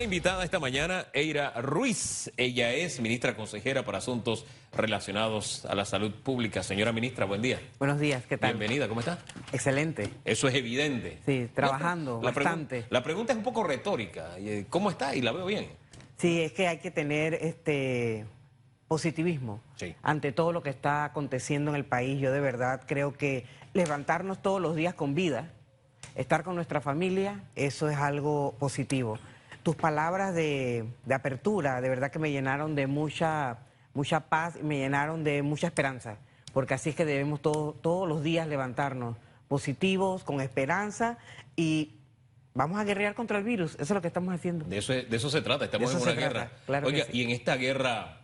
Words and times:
Invitada 0.00 0.42
esta 0.42 0.58
mañana 0.58 1.06
Eira 1.12 1.52
Ruiz. 1.62 2.28
Ella 2.36 2.72
es 2.72 2.98
ministra 2.98 3.36
consejera 3.36 3.84
para 3.84 3.98
asuntos 3.98 4.44
relacionados 4.76 5.64
a 5.66 5.76
la 5.76 5.84
salud 5.84 6.10
pública. 6.12 6.64
Señora 6.64 6.90
ministra, 6.92 7.26
buen 7.26 7.40
día. 7.40 7.60
Buenos 7.78 8.00
días, 8.00 8.24
¿qué 8.26 8.36
tal? 8.36 8.54
Bienvenida, 8.56 8.88
¿cómo 8.88 8.98
está? 8.98 9.20
Excelente. 9.52 10.10
Eso 10.24 10.48
es 10.48 10.56
evidente. 10.56 11.18
Sí, 11.24 11.48
trabajando 11.54 12.20
la, 12.20 12.32
bastante. 12.32 12.86
la 12.90 13.04
pregunta 13.04 13.34
es 13.34 13.38
un 13.38 13.44
poco 13.44 13.62
retórica. 13.62 14.32
Eh, 14.38 14.66
¿Cómo 14.68 14.90
está? 14.90 15.14
Y 15.14 15.22
la 15.22 15.30
veo 15.30 15.46
bien. 15.46 15.68
Sí, 16.18 16.42
es 16.42 16.50
que 16.50 16.66
hay 16.66 16.78
que 16.78 16.90
tener 16.90 17.34
este 17.34 18.26
positivismo 18.88 19.60
Sí. 19.76 19.94
ante 20.02 20.32
todo 20.32 20.50
lo 20.50 20.64
que 20.64 20.70
está 20.70 21.04
aconteciendo 21.04 21.70
en 21.70 21.76
el 21.76 21.84
país. 21.84 22.20
Yo 22.20 22.32
de 22.32 22.40
verdad 22.40 22.82
creo 22.84 23.12
que 23.16 23.44
levantarnos 23.74 24.42
todos 24.42 24.60
los 24.60 24.74
días 24.74 24.94
con 24.94 25.14
vida, 25.14 25.52
estar 26.16 26.42
con 26.42 26.56
nuestra 26.56 26.80
familia, 26.80 27.44
eso 27.54 27.88
es 27.88 27.96
algo 27.96 28.56
positivo. 28.58 29.20
Tus 29.64 29.74
palabras 29.74 30.32
de, 30.34 30.84
de 31.04 31.14
apertura, 31.14 31.80
de 31.80 31.88
verdad 31.88 32.12
que 32.12 32.20
me 32.20 32.30
llenaron 32.30 32.74
de 32.76 32.86
mucha, 32.86 33.58
mucha 33.94 34.20
paz 34.20 34.54
y 34.60 34.62
me 34.62 34.76
llenaron 34.78 35.24
de 35.24 35.42
mucha 35.42 35.66
esperanza, 35.66 36.18
porque 36.52 36.74
así 36.74 36.90
es 36.90 36.94
que 36.96 37.04
debemos 37.04 37.40
todo- 37.42 37.72
todos 37.72 38.06
los 38.08 38.22
días 38.22 38.46
levantarnos 38.46 39.16
positivos, 39.48 40.22
con 40.22 40.40
esperanza 40.40 41.18
y 41.56 41.92
vamos 42.54 42.78
a 42.78 42.84
guerrear 42.84 43.14
contra 43.14 43.38
el 43.38 43.44
virus. 43.44 43.72
Eso 43.74 43.82
es 43.84 43.90
lo 43.90 44.00
que 44.02 44.08
estamos 44.08 44.32
haciendo. 44.34 44.64
De 44.66 44.78
eso, 44.78 44.92
es- 44.92 45.08
de 45.10 45.16
eso 45.16 45.30
se 45.30 45.40
trata. 45.42 45.64
Estamos 45.64 45.90
en 45.92 45.96
una 45.96 46.12
trata, 46.12 46.20
guerra. 46.20 46.50
claro 46.66 46.86
que 46.88 46.92
Oiga, 46.94 47.06
sí. 47.06 47.18
y 47.18 47.22
en 47.24 47.30
esta 47.30 47.56
guerra, 47.56 48.20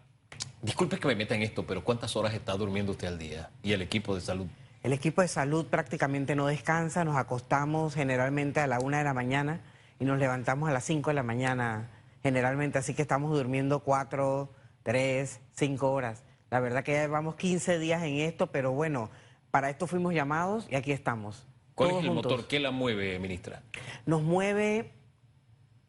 disculpe 0.63 0.99
que 0.99 1.09
me 1.09 1.17
meta 1.17 1.35
en 1.35 1.43
esto, 1.43 1.67
pero 1.67 1.83
¿cuántas 1.83 2.15
horas 2.17 2.35
está 2.35 2.53
durmiendo 2.55 2.93
usted 2.93 3.09
al 3.09 3.19
día? 3.19 3.49
Y 3.63 3.73
el 3.73 3.81
equipo 3.83 4.15
de 4.15 4.21
salud. 4.21 4.47
El 4.83 4.93
equipo 4.93 5.23
de 5.23 5.29
salud 5.29 5.67
prácticamente 5.67 6.35
no 6.37 6.47
descansa, 6.47 7.03
nos 7.05 7.17
acostamos 7.17 7.95
generalmente 7.95 8.61
a 8.61 8.67
la 8.67 8.79
una 8.81 8.99
de 8.99 9.05
la 9.05 9.15
mañana 9.15 9.61
y 10.01 10.07
nos 10.07 10.19
levantamos 10.19 10.69
a 10.69 10.73
las 10.73 10.85
cinco 10.85 11.11
de 11.11 11.15
la 11.15 11.23
mañana 11.23 11.91
generalmente, 12.23 12.79
así 12.79 12.95
que 12.95 13.03
estamos 13.03 13.31
durmiendo 13.31 13.81
cuatro, 13.81 14.53
tres, 14.83 15.41
cinco 15.53 15.93
horas. 15.93 16.25
La 16.51 16.59
verdad 16.59 16.83
que 16.83 16.93
ya 16.93 17.03
llevamos 17.03 17.37
15 17.37 17.79
días 17.79 18.03
en 18.03 18.17
esto, 18.17 18.49
pero 18.49 18.73
bueno, 18.73 19.11
para 19.51 19.71
esto 19.71 19.87
fuimos 19.87 20.15
llamados 20.15 20.67
y 20.71 20.75
aquí 20.75 20.91
estamos. 20.91 21.47
¿Cuál 21.75 21.91
es 21.91 21.97
el 21.99 22.09
juntos. 22.09 22.33
motor? 22.33 22.49
¿Qué 22.49 22.59
la 22.61 22.71
mueve, 22.71 23.19
ministra? 23.19 23.63
Nos 24.07 24.23
mueve 24.23 24.93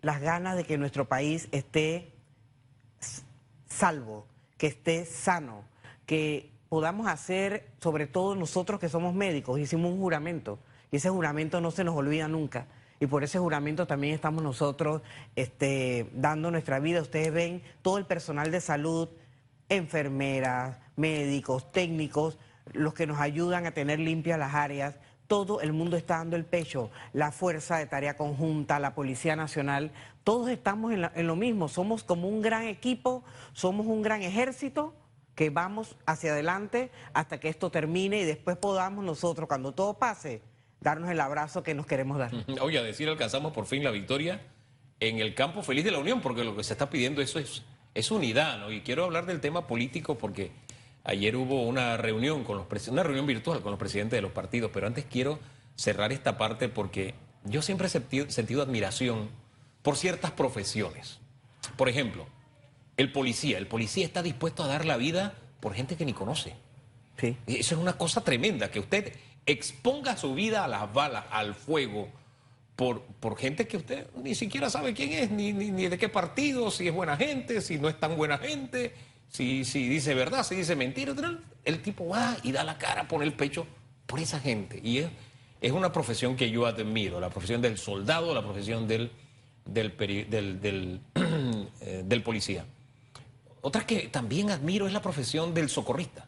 las 0.01 0.21
ganas 0.21 0.55
de 0.57 0.65
que 0.65 0.77
nuestro 0.77 1.07
país 1.07 1.47
esté 1.51 2.13
salvo, 3.67 4.27
que 4.57 4.67
esté 4.67 5.05
sano, 5.05 5.63
que 6.05 6.51
podamos 6.69 7.07
hacer, 7.07 7.69
sobre 7.79 8.07
todo 8.07 8.35
nosotros 8.35 8.79
que 8.79 8.89
somos 8.89 9.13
médicos, 9.13 9.59
hicimos 9.59 9.91
un 9.91 9.99
juramento 9.99 10.59
y 10.91 10.97
ese 10.97 11.09
juramento 11.09 11.61
no 11.61 11.71
se 11.71 11.83
nos 11.83 11.95
olvida 11.95 12.27
nunca. 12.27 12.67
Y 13.01 13.07
por 13.07 13.23
ese 13.23 13.39
juramento 13.39 13.87
también 13.87 14.13
estamos 14.13 14.43
nosotros 14.43 15.01
este, 15.35 16.07
dando 16.13 16.51
nuestra 16.51 16.79
vida. 16.79 17.01
Ustedes 17.01 17.33
ven 17.33 17.63
todo 17.81 17.97
el 17.97 18.05
personal 18.05 18.51
de 18.51 18.61
salud, 18.61 19.09
enfermeras, 19.69 20.77
médicos, 20.95 21.71
técnicos, 21.71 22.37
los 22.73 22.93
que 22.93 23.07
nos 23.07 23.19
ayudan 23.19 23.65
a 23.65 23.71
tener 23.71 23.97
limpias 23.97 24.37
las 24.37 24.53
áreas. 24.53 24.99
Todo 25.25 25.61
el 25.61 25.73
mundo 25.73 25.97
está 25.97 26.17
dando 26.17 26.35
el 26.35 26.45
pecho. 26.45 26.91
La 27.11 27.31
Fuerza 27.31 27.79
de 27.79 27.87
Tarea 27.87 28.15
Conjunta, 28.15 28.77
la 28.77 28.93
Policía 28.93 29.35
Nacional, 29.35 29.91
todos 30.23 30.51
estamos 30.51 30.93
en, 30.93 31.09
en 31.15 31.25
lo 31.25 31.35
mismo. 31.35 31.69
Somos 31.69 32.03
como 32.03 32.29
un 32.29 32.43
gran 32.43 32.65
equipo, 32.65 33.23
somos 33.53 33.87
un 33.87 34.03
gran 34.03 34.21
ejército 34.21 34.93
que 35.33 35.49
vamos 35.49 35.97
hacia 36.05 36.33
adelante 36.33 36.91
hasta 37.13 37.39
que 37.39 37.49
esto 37.49 37.71
termine 37.71 38.19
y 38.19 38.25
después 38.25 38.57
podamos 38.57 39.03
nosotros, 39.03 39.47
cuando 39.47 39.71
todo 39.71 39.95
pase, 39.95 40.43
darnos 40.81 41.09
el 41.09 41.21
abrazo 41.21 41.63
que 41.63 41.73
nos 41.73 41.85
queremos 41.85 42.17
dar. 42.17 42.31
Oye, 42.61 42.77
a 42.79 42.83
decir 42.83 43.07
alcanzamos 43.07 43.53
por 43.53 43.65
fin 43.65 43.83
la 43.83 43.91
victoria 43.91 44.41
en 44.99 45.19
el 45.19 45.33
campo 45.33 45.63
feliz 45.63 45.85
de 45.85 45.91
la 45.91 45.99
Unión, 45.99 46.21
porque 46.21 46.43
lo 46.43 46.55
que 46.55 46.63
se 46.63 46.73
está 46.73 46.89
pidiendo 46.89 47.21
eso 47.21 47.39
es, 47.39 47.63
es 47.93 48.11
unidad, 48.11 48.59
¿no? 48.59 48.71
Y 48.71 48.81
quiero 48.81 49.05
hablar 49.05 49.25
del 49.25 49.39
tema 49.39 49.67
político 49.67 50.17
porque 50.17 50.51
ayer 51.03 51.35
hubo 51.35 51.63
una 51.63 51.97
reunión 51.97 52.43
con 52.43 52.57
los 52.57 52.87
una 52.87 53.03
reunión 53.03 53.25
virtual 53.25 53.61
con 53.61 53.71
los 53.71 53.79
presidentes 53.79 54.17
de 54.17 54.21
los 54.21 54.31
partidos, 54.31 54.71
pero 54.73 54.87
antes 54.87 55.05
quiero 55.05 55.39
cerrar 55.75 56.11
esta 56.11 56.37
parte 56.37 56.69
porque 56.69 57.15
yo 57.45 57.61
siempre 57.61 57.87
he 57.87 57.89
sentido, 57.89 58.29
sentido 58.29 58.61
admiración 58.61 59.29
por 59.81 59.97
ciertas 59.97 60.31
profesiones. 60.31 61.19
Por 61.77 61.89
ejemplo, 61.89 62.27
el 62.97 63.11
policía, 63.11 63.57
el 63.57 63.67
policía 63.67 64.05
está 64.05 64.21
dispuesto 64.21 64.63
a 64.63 64.67
dar 64.67 64.85
la 64.85 64.97
vida 64.97 65.35
por 65.59 65.73
gente 65.73 65.95
que 65.95 66.05
ni 66.05 66.13
conoce. 66.13 66.55
Sí. 67.17 67.37
Eso 67.47 67.75
es 67.75 67.81
una 67.81 67.93
cosa 67.93 68.23
tremenda, 68.23 68.69
que 68.71 68.79
usted 68.79 69.13
exponga 69.51 70.17
su 70.17 70.33
vida 70.33 70.63
a 70.63 70.67
las 70.67 70.91
balas, 70.93 71.25
al 71.31 71.55
fuego, 71.55 72.09
por, 72.75 73.01
por 73.19 73.37
gente 73.37 73.67
que 73.67 73.77
usted 73.77 74.07
ni 74.15 74.33
siquiera 74.33 74.69
sabe 74.69 74.93
quién 74.93 75.11
es, 75.11 75.31
ni, 75.31 75.53
ni, 75.53 75.71
ni 75.71 75.87
de 75.87 75.97
qué 75.97 76.09
partido, 76.09 76.71
si 76.71 76.87
es 76.87 76.93
buena 76.93 77.15
gente, 77.17 77.61
si 77.61 77.77
no 77.77 77.89
es 77.89 77.99
tan 77.99 78.15
buena 78.15 78.37
gente, 78.37 78.93
si, 79.29 79.65
si 79.65 79.87
dice 79.87 80.13
verdad, 80.13 80.43
si 80.43 80.55
dice 80.55 80.75
mentira. 80.75 81.13
El 81.63 81.81
tipo 81.81 82.07
va 82.07 82.37
y 82.43 82.51
da 82.51 82.63
la 82.63 82.77
cara, 82.77 83.07
pone 83.07 83.25
el 83.25 83.33
pecho 83.33 83.67
por 84.07 84.19
esa 84.19 84.39
gente. 84.39 84.79
Y 84.83 84.99
es, 84.99 85.09
es 85.61 85.71
una 85.71 85.91
profesión 85.91 86.35
que 86.35 86.49
yo 86.49 86.65
admiro, 86.65 87.19
la 87.19 87.29
profesión 87.29 87.61
del 87.61 87.77
soldado, 87.77 88.33
la 88.33 88.41
profesión 88.41 88.87
del, 88.87 89.11
del, 89.63 89.95
del, 90.29 91.01
eh, 91.81 92.03
del 92.03 92.23
policía. 92.23 92.65
Otra 93.61 93.85
que 93.85 94.07
también 94.07 94.49
admiro 94.49 94.87
es 94.87 94.93
la 94.93 95.01
profesión 95.01 95.53
del 95.53 95.69
socorrista. 95.69 96.27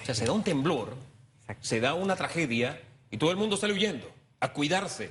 O 0.00 0.04
sea, 0.04 0.14
se 0.14 0.24
da 0.24 0.32
un 0.32 0.42
temblor, 0.42 0.96
Exacto. 1.42 1.66
se 1.66 1.80
da 1.80 1.94
una 1.94 2.16
tragedia 2.16 2.80
y 3.10 3.16
todo 3.18 3.30
el 3.30 3.36
mundo 3.36 3.56
sale 3.56 3.72
huyendo 3.74 4.06
a 4.40 4.52
cuidarse. 4.52 5.10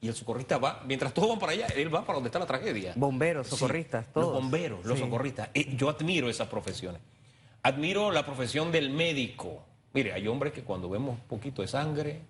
Y 0.00 0.08
el 0.08 0.14
socorrista 0.14 0.58
va, 0.58 0.82
mientras 0.86 1.14
todos 1.14 1.30
van 1.30 1.38
para 1.38 1.52
allá, 1.52 1.66
él 1.76 1.92
va 1.94 2.02
para 2.04 2.14
donde 2.16 2.28
está 2.28 2.38
la 2.38 2.46
tragedia. 2.46 2.92
Bomberos, 2.96 3.46
Sí, 3.48 3.56
socorristas, 3.56 4.04
Los 4.06 4.12
todos. 4.12 4.34
bomberos, 4.34 4.84
los 4.84 4.98
socorristas. 4.98 5.48
Eh, 5.54 5.74
Yo 5.76 5.88
admiro 5.88 6.28
esas 6.28 6.48
profesiones. 6.48 7.00
Admiro 7.62 8.10
la 8.12 8.26
profesión 8.26 8.70
del 8.70 8.90
médico. 8.90 9.64
Mire, 9.94 10.12
hay 10.12 10.28
hombres 10.28 10.52
que 10.52 10.62
cuando 10.62 10.90
vemos 10.90 11.18
un 11.18 11.26
poquito 11.26 11.62
de 11.62 11.68
sangre. 11.68 12.20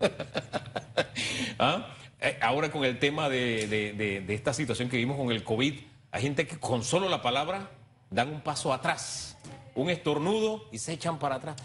¿Ah? 1.58 1.94
Eh, 2.20 2.38
Ahora 2.40 2.70
con 2.70 2.84
el 2.84 2.98
tema 2.98 3.28
de, 3.28 3.66
de- 3.66 3.92
de- 3.92 4.20
de 4.22 4.34
esta 4.34 4.52
situación 4.52 4.88
que 4.88 4.96
vimos 4.96 5.16
con 5.16 5.30
el 5.30 5.42
COVID, 5.44 5.74
hay 6.12 6.22
gente 6.22 6.46
que 6.46 6.58
con 6.58 6.82
solo 6.84 7.08
la 7.08 7.22
palabra 7.22 7.70
dan 8.10 8.28
un 8.30 8.40
paso 8.40 8.72
atrás, 8.72 9.36
un 9.74 9.90
estornudo 9.90 10.64
y 10.72 10.78
se 10.78 10.92
echan 10.92 11.18
para 11.18 11.36
atrás. 11.36 11.56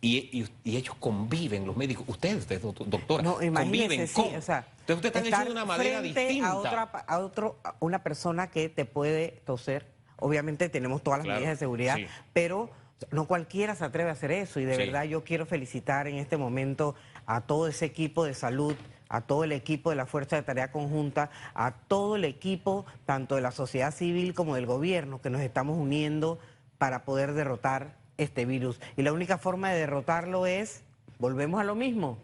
Y, 0.00 0.16
y- 0.32 0.48
y 0.62 0.76
ellos 0.76 0.94
conviven, 1.00 1.66
los 1.66 1.76
médicos, 1.76 2.04
ustedes, 2.06 2.36
ustedes, 2.38 2.62
doct- 2.62 2.84
doctora, 2.86 3.22
No, 3.22 3.32
conviven 3.34 3.48
imagínese, 3.48 4.06
sí, 4.06 4.14
con. 4.14 4.36
o 4.36 4.40
sea, 4.40 4.64
Entonces 4.80 4.96
ustedes 5.06 5.24
están 5.24 5.26
hechos 5.26 5.44
de 5.46 5.50
una 5.52 5.64
manera 5.64 6.00
distinta. 6.00 6.48
A 6.50 6.56
otra, 6.56 6.82
a 6.82 7.18
otro, 7.18 7.58
a 7.64 7.74
una 7.80 8.02
persona 8.04 8.48
que 8.48 8.68
te 8.68 8.84
puede 8.84 9.42
toser. 9.44 9.86
Obviamente 10.20 10.68
tenemos 10.68 11.02
todas 11.02 11.18
las 11.18 11.24
Claro, 11.24 11.40
medidas 11.40 11.56
de 11.58 11.64
seguridad, 11.64 11.96
sí. 11.96 12.06
pero 12.32 12.70
no 13.10 13.26
cualquiera 13.26 13.74
se 13.74 13.84
atreve 13.84 14.10
a 14.10 14.12
hacer 14.12 14.30
eso. 14.30 14.60
Y 14.60 14.64
de 14.64 14.76
Sí. 14.76 14.82
verdad 14.86 15.02
yo 15.04 15.24
quiero 15.24 15.46
felicitar 15.46 16.06
en 16.06 16.16
este 16.16 16.36
momento 16.36 16.94
a 17.26 17.40
todo 17.40 17.66
ese 17.66 17.84
equipo 17.84 18.24
de 18.24 18.34
salud, 18.34 18.76
a 19.08 19.22
todo 19.22 19.42
el 19.44 19.50
equipo 19.52 19.90
de 19.90 19.96
la 19.96 20.06
Fuerza 20.06 20.36
de 20.36 20.42
Tarea 20.42 20.70
Conjunta, 20.70 21.30
a 21.54 21.72
todo 21.72 22.14
el 22.16 22.24
equipo, 22.24 22.86
tanto 23.04 23.34
de 23.34 23.40
la 23.40 23.50
sociedad 23.50 23.92
civil 23.92 24.32
como 24.32 24.54
del 24.54 24.66
gobierno, 24.66 25.20
que 25.20 25.28
nos 25.30 25.40
estamos 25.40 25.76
uniendo 25.76 26.38
para 26.78 27.04
poder 27.04 27.32
derrotar 27.32 27.97
este 28.18 28.44
virus. 28.44 28.78
Y 28.96 29.02
la 29.02 29.12
única 29.12 29.38
forma 29.38 29.70
de 29.70 29.78
derrotarlo 29.80 30.46
es, 30.46 30.82
volvemos 31.18 31.60
a 31.60 31.64
lo 31.64 31.74
mismo, 31.74 32.18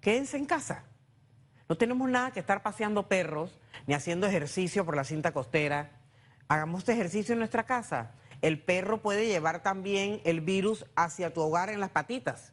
quédense 0.00 0.36
en 0.38 0.46
casa. 0.46 0.84
No 1.68 1.76
tenemos 1.76 2.08
nada 2.08 2.30
que 2.32 2.40
estar 2.40 2.62
paseando 2.62 3.06
perros 3.06 3.58
ni 3.86 3.94
haciendo 3.94 4.26
ejercicio 4.26 4.84
por 4.84 4.96
la 4.96 5.04
cinta 5.04 5.32
costera. 5.32 5.90
Hagamos 6.48 6.80
este 6.80 6.92
ejercicio 6.92 7.32
en 7.34 7.38
nuestra 7.40 7.64
casa. 7.64 8.12
El 8.42 8.58
perro 8.60 9.02
puede 9.02 9.26
llevar 9.26 9.62
también 9.62 10.20
el 10.24 10.40
virus 10.40 10.86
hacia 10.96 11.32
tu 11.32 11.42
hogar 11.42 11.68
en 11.68 11.78
las 11.78 11.90
patitas. 11.90 12.52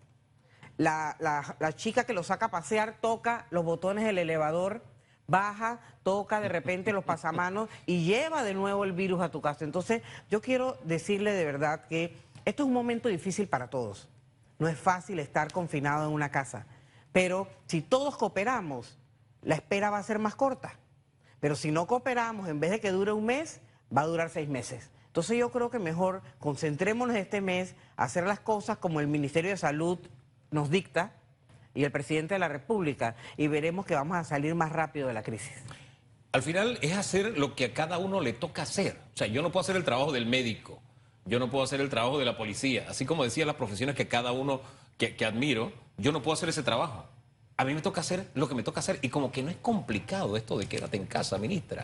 La, 0.77 1.15
la- 1.19 1.55
la 1.59 1.73
chica 1.73 2.03
que 2.03 2.13
lo 2.13 2.21
saca 2.23 2.47
a 2.47 2.51
pasear 2.51 2.97
toca 3.01 3.47
los 3.49 3.63
botones 3.65 4.05
del 4.05 4.19
elevador, 4.19 4.83
baja, 5.25 5.79
toca 6.03 6.39
de 6.39 6.49
repente 6.49 6.93
los 6.93 7.03
pasamanos 7.03 7.69
y 7.87 8.05
lleva 8.05 8.43
de 8.43 8.53
nuevo 8.53 8.83
el 8.83 8.91
virus 8.91 9.21
a 9.21 9.31
tu 9.31 9.41
casa. 9.41 9.65
Entonces, 9.65 10.03
yo 10.29 10.41
quiero 10.41 10.77
decirle 10.83 11.31
de 11.33 11.45
verdad 11.45 11.85
que 11.87 12.15
esto 12.47 12.63
es 12.63 12.67
un 12.67 12.73
momento 12.73 13.09
difícil 13.09 13.49
para 13.49 13.69
todos. 13.69 14.07
No 14.57 14.69
es 14.69 14.77
fácil 14.77 15.19
estar 15.19 15.51
confinado 15.51 16.07
en 16.07 16.13
una 16.13 16.31
casa. 16.31 16.65
Pero 17.11 17.49
si 17.65 17.81
todos 17.81 18.15
cooperamos, 18.15 18.97
la 19.41 19.55
espera 19.55 19.89
va 19.89 19.97
a 19.97 20.03
ser 20.03 20.17
más 20.17 20.35
corta. 20.35 20.79
Pero 21.41 21.57
si 21.57 21.71
no 21.71 21.87
cooperamos, 21.87 22.47
en 22.47 22.61
vez 22.61 22.71
de 22.71 22.79
que 22.79 22.91
dure 22.91 23.11
un 23.11 23.25
mes, 23.25 23.59
va 23.95 24.03
a 24.03 24.05
durar 24.05 24.29
seis 24.29 24.47
meses. 24.47 24.91
Entonces 25.07 25.37
yo 25.37 25.51
creo 25.51 25.69
que 25.69 25.77
mejor 25.77 26.21
concentrémonos 26.39 27.17
este 27.17 27.41
mes 27.41 27.75
hacer 27.97 28.25
las 28.25 28.39
cosas 28.39 28.77
como 28.77 29.01
el 29.01 29.07
Ministerio 29.07 29.51
de 29.51 29.57
Salud 29.57 29.99
nos 30.49 30.69
dicta 30.69 31.11
y 31.73 31.83
el 31.83 31.91
presidente 31.91 32.35
de 32.35 32.39
la 32.39 32.47
República 32.47 33.17
y 33.35 33.47
veremos 33.47 33.85
que 33.85 33.93
vamos 33.93 34.15
a 34.15 34.23
salir 34.23 34.55
más 34.55 34.71
rápido 34.71 35.09
de 35.09 35.13
la 35.13 35.21
crisis. 35.21 35.51
Al 36.31 36.43
final 36.43 36.79
es 36.81 36.95
hacer 36.95 37.37
lo 37.37 37.55
que 37.55 37.65
a 37.65 37.73
cada 37.73 37.97
uno 37.97 38.21
le 38.21 38.31
toca 38.31 38.61
hacer. 38.61 38.97
O 39.13 39.17
sea, 39.17 39.27
yo 39.27 39.41
no 39.41 39.51
puedo 39.51 39.61
hacer 39.61 39.75
el 39.75 39.83
trabajo 39.83 40.13
del 40.13 40.27
médico, 40.27 40.81
yo 41.27 41.39
no 41.39 41.49
puedo 41.49 41.63
hacer 41.63 41.81
el 41.81 41.89
trabajo 41.89 42.17
de 42.17 42.25
la 42.25 42.37
policía. 42.37 42.85
Así 42.89 43.05
como 43.05 43.23
decía 43.23 43.45
las 43.45 43.55
profesiones 43.55 43.95
que 43.95 44.07
cada 44.07 44.31
uno 44.31 44.61
que, 44.97 45.13
admiro, 45.25 45.71
yo 45.97 46.11
no 46.11 46.21
puedo 46.21 46.33
hacer 46.33 46.49
ese 46.49 46.63
trabajo. 46.63 47.05
A 47.57 47.65
mí 47.65 47.73
me 47.73 47.81
toca 47.81 48.01
hacer 48.01 48.29
lo 48.33 48.47
que 48.47 48.55
me 48.55 48.63
toca 48.63 48.79
hacer 48.79 48.99
y 49.01 49.09
como 49.09 49.31
que 49.31 49.43
no 49.43 49.49
es 49.49 49.57
complicado 49.57 50.37
esto 50.37 50.57
de 50.57 50.67
quédate 50.67 50.97
en 50.97 51.05
casa, 51.05 51.37
ministra. 51.37 51.83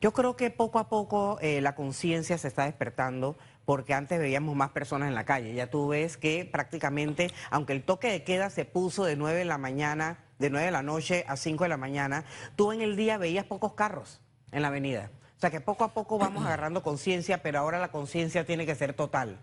Yo 0.00 0.12
creo 0.12 0.36
que 0.36 0.50
poco 0.50 0.78
a 0.78 0.88
poco 0.88 1.38
eh, 1.40 1.60
la 1.60 1.74
conciencia 1.74 2.36
se 2.36 2.48
está 2.48 2.64
despertando 2.64 3.36
porque 3.64 3.94
antes 3.94 4.18
veíamos 4.18 4.54
más 4.54 4.70
personas 4.70 5.08
en 5.08 5.14
la 5.14 5.24
calle. 5.24 5.54
Ya 5.54 5.70
tú 5.70 5.88
ves 5.88 6.16
que 6.16 6.48
prácticamente, 6.50 7.30
aunque 7.50 7.72
el 7.72 7.82
toque 7.82 8.10
de 8.10 8.22
queda 8.24 8.50
se 8.50 8.64
puso 8.64 9.04
de 9.04 9.16
9 9.16 9.38
de 9.38 9.44
la 9.44 9.56
mañana, 9.56 10.18
de 10.38 10.50
9 10.50 10.66
de 10.66 10.72
la 10.72 10.82
noche 10.82 11.24
a 11.28 11.36
5 11.36 11.64
de 11.64 11.68
la 11.70 11.76
mañana, 11.76 12.24
tú 12.56 12.72
en 12.72 12.82
el 12.82 12.96
día 12.96 13.16
veías 13.16 13.46
pocos 13.46 13.74
carros 13.74 14.20
en 14.52 14.62
la 14.62 14.68
avenida. 14.68 15.10
O 15.44 15.46
sea 15.46 15.50
que 15.50 15.60
poco 15.60 15.84
a 15.84 15.92
poco 15.92 16.16
vamos 16.16 16.46
agarrando 16.46 16.82
conciencia, 16.82 17.42
pero 17.42 17.58
ahora 17.58 17.78
la 17.78 17.90
conciencia 17.90 18.46
tiene 18.46 18.64
que 18.64 18.74
ser 18.74 18.94
total 18.94 19.38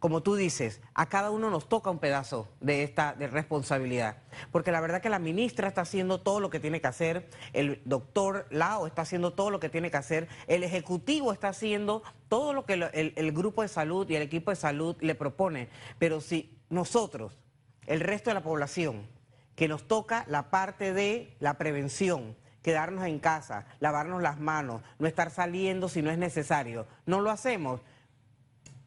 como 0.00 0.20
tú 0.24 0.34
dices, 0.34 0.80
a 0.94 1.08
cada 1.08 1.30
uno 1.30 1.48
nos 1.48 1.68
toca 1.68 1.88
un 1.88 2.00
pedazo 2.00 2.48
de 2.60 2.82
esta 2.82 3.14
de 3.14 3.28
responsabilidad. 3.28 4.16
Porque 4.50 4.72
la 4.72 4.80
verdad 4.80 5.00
que 5.00 5.08
la 5.08 5.20
ministra 5.20 5.68
está 5.68 5.82
haciendo 5.82 6.20
todo 6.20 6.40
lo 6.40 6.50
que 6.50 6.58
tiene 6.58 6.80
que 6.80 6.88
hacer, 6.88 7.30
el 7.52 7.80
doctor 7.84 8.48
Lao 8.50 8.88
está 8.88 9.02
haciendo 9.02 9.32
todo 9.32 9.50
lo 9.50 9.60
que 9.60 9.68
tiene 9.68 9.92
que 9.92 9.98
hacer, 9.98 10.26
el 10.48 10.64
Ejecutivo 10.64 11.32
está 11.32 11.50
haciendo 11.50 12.02
todo 12.26 12.52
lo 12.52 12.64
que 12.64 12.72
el, 12.72 13.12
el 13.14 13.30
grupo 13.30 13.62
de 13.62 13.68
salud 13.68 14.10
y 14.10 14.16
el 14.16 14.22
equipo 14.22 14.50
de 14.50 14.56
salud 14.56 14.96
le 14.98 15.14
propone. 15.14 15.68
Pero 16.00 16.20
si 16.20 16.58
nosotros, 16.68 17.38
el 17.86 18.00
resto 18.00 18.30
de 18.30 18.34
la 18.34 18.42
población, 18.42 19.06
que 19.54 19.68
nos 19.68 19.86
toca 19.86 20.24
la 20.26 20.50
parte 20.50 20.92
de 20.92 21.36
la 21.38 21.58
prevención, 21.58 22.34
quedarnos 22.62 23.04
en 23.06 23.18
casa, 23.18 23.66
lavarnos 23.80 24.22
las 24.22 24.40
manos, 24.40 24.82
no 24.98 25.06
estar 25.06 25.30
saliendo 25.30 25.88
si 25.88 26.02
no 26.02 26.10
es 26.10 26.18
necesario, 26.18 26.86
no 27.06 27.20
lo 27.20 27.30
hacemos 27.30 27.80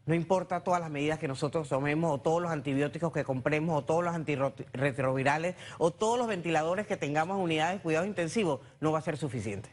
no 0.06 0.13
importa 0.13 0.63
todas 0.63 0.80
las 0.80 0.92
medidas 0.92 1.18
que 1.18 1.27
nosotros 1.27 1.68
tomemos 1.68 2.13
o 2.13 2.19
todos 2.19 2.42
los 2.42 2.51
antibióticos 2.51 3.12
que 3.12 3.24
compremos 3.24 3.75
o 3.75 3.83
todos 3.83 4.04
los 4.04 4.13
antirretrovirales 4.13 5.56
o 5.80 5.92
todos 5.92 6.19
los 6.19 6.27
ventiladores 6.27 6.86
que 6.86 6.95
tengamos 6.95 7.38
en 7.38 7.44
unidades 7.44 7.77
de 7.77 7.81
cuidados 7.81 8.07
intensivos, 8.07 8.60
no 8.80 8.92
va 8.92 9.00
a 9.00 9.01
ser 9.01 9.18
suficiente. 9.18 9.69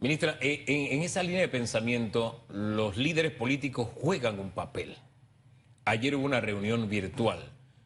Ministra, 0.00 0.36
eh, 0.40 0.64
en, 0.66 0.98
en, 0.98 1.02
esa 1.04 1.22
línea 1.22 1.40
de 1.40 1.48
pensamiento, 1.48 2.44
los 2.48 2.96
líderes 2.96 3.32
políticos 3.32 3.88
juegan 3.94 4.40
un 4.40 4.50
papel. 4.50 4.96
Ayer 5.84 6.16
hubo 6.16 6.24
una 6.24 6.40
reunión 6.40 6.88
virtual. 6.88 7.38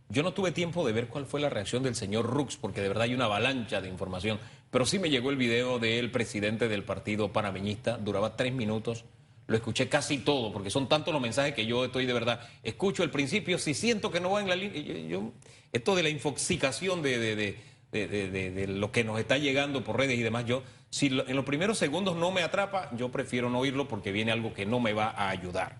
Yo 0.08 0.22
no 0.22 0.32
tuve 0.32 0.50
tiempo 0.50 0.86
de 0.86 0.92
ver 0.92 1.08
cuál 1.08 1.26
fue 1.26 1.40
la 1.40 1.50
reacción 1.50 1.82
del 1.82 1.94
señor 1.94 2.26
Rux, 2.26 2.56
porque 2.56 2.80
de 2.80 2.88
verdad 2.88 3.04
hay 3.04 3.14
una 3.14 3.26
avalancha 3.26 3.80
de 3.80 3.88
información, 3.88 4.38
pero 4.76 4.84
sí 4.84 4.98
me 4.98 5.08
llegó 5.08 5.30
el 5.30 5.36
video 5.36 5.78
del 5.78 6.10
presidente 6.10 6.68
del 6.68 6.84
partido 6.84 7.32
panameñista, 7.32 7.96
duraba 7.96 8.36
tres 8.36 8.52
minutos 8.52 9.06
lo 9.46 9.56
escuché 9.56 9.88
casi 9.88 10.18
todo, 10.18 10.52
porque 10.52 10.68
son 10.68 10.86
tantos 10.86 11.14
los 11.14 11.22
mensajes 11.22 11.54
que 11.54 11.64
yo 11.64 11.86
estoy 11.86 12.04
de 12.04 12.12
verdad. 12.12 12.46
Escucho 12.62 13.02
el 13.02 13.08
principio, 13.08 13.56
si 13.56 13.72
siento 13.72 14.10
que 14.10 14.20
no 14.20 14.32
va 14.32 14.42
en 14.42 14.50
la 14.50 14.54
línea. 14.54 14.82
Yo, 15.08 15.32
esto 15.72 15.96
de 15.96 16.02
la 16.02 16.10
infoxicación 16.10 17.00
de, 17.00 17.18
de, 17.18 17.56
de, 17.90 18.50
de, 18.50 18.66
lo 18.66 18.92
que 18.92 19.02
nos 19.02 19.18
está 19.18 19.38
llegando 19.38 19.82
por 19.82 19.96
redes 19.96 20.18
y 20.18 20.22
demás, 20.22 20.44
yo, 20.44 20.62
si 20.90 21.06
en 21.06 21.34
los 21.36 21.46
primeros 21.46 21.78
segundos 21.78 22.14
no 22.14 22.30
me 22.30 22.42
atrapa, 22.42 22.90
yo 22.98 23.10
prefiero 23.10 23.48
no 23.48 23.60
oírlo 23.60 23.88
porque 23.88 24.12
viene 24.12 24.30
algo 24.30 24.52
que 24.52 24.66
no 24.66 24.78
me 24.78 24.92
va 24.92 25.06
a 25.06 25.30
ayudar. 25.30 25.78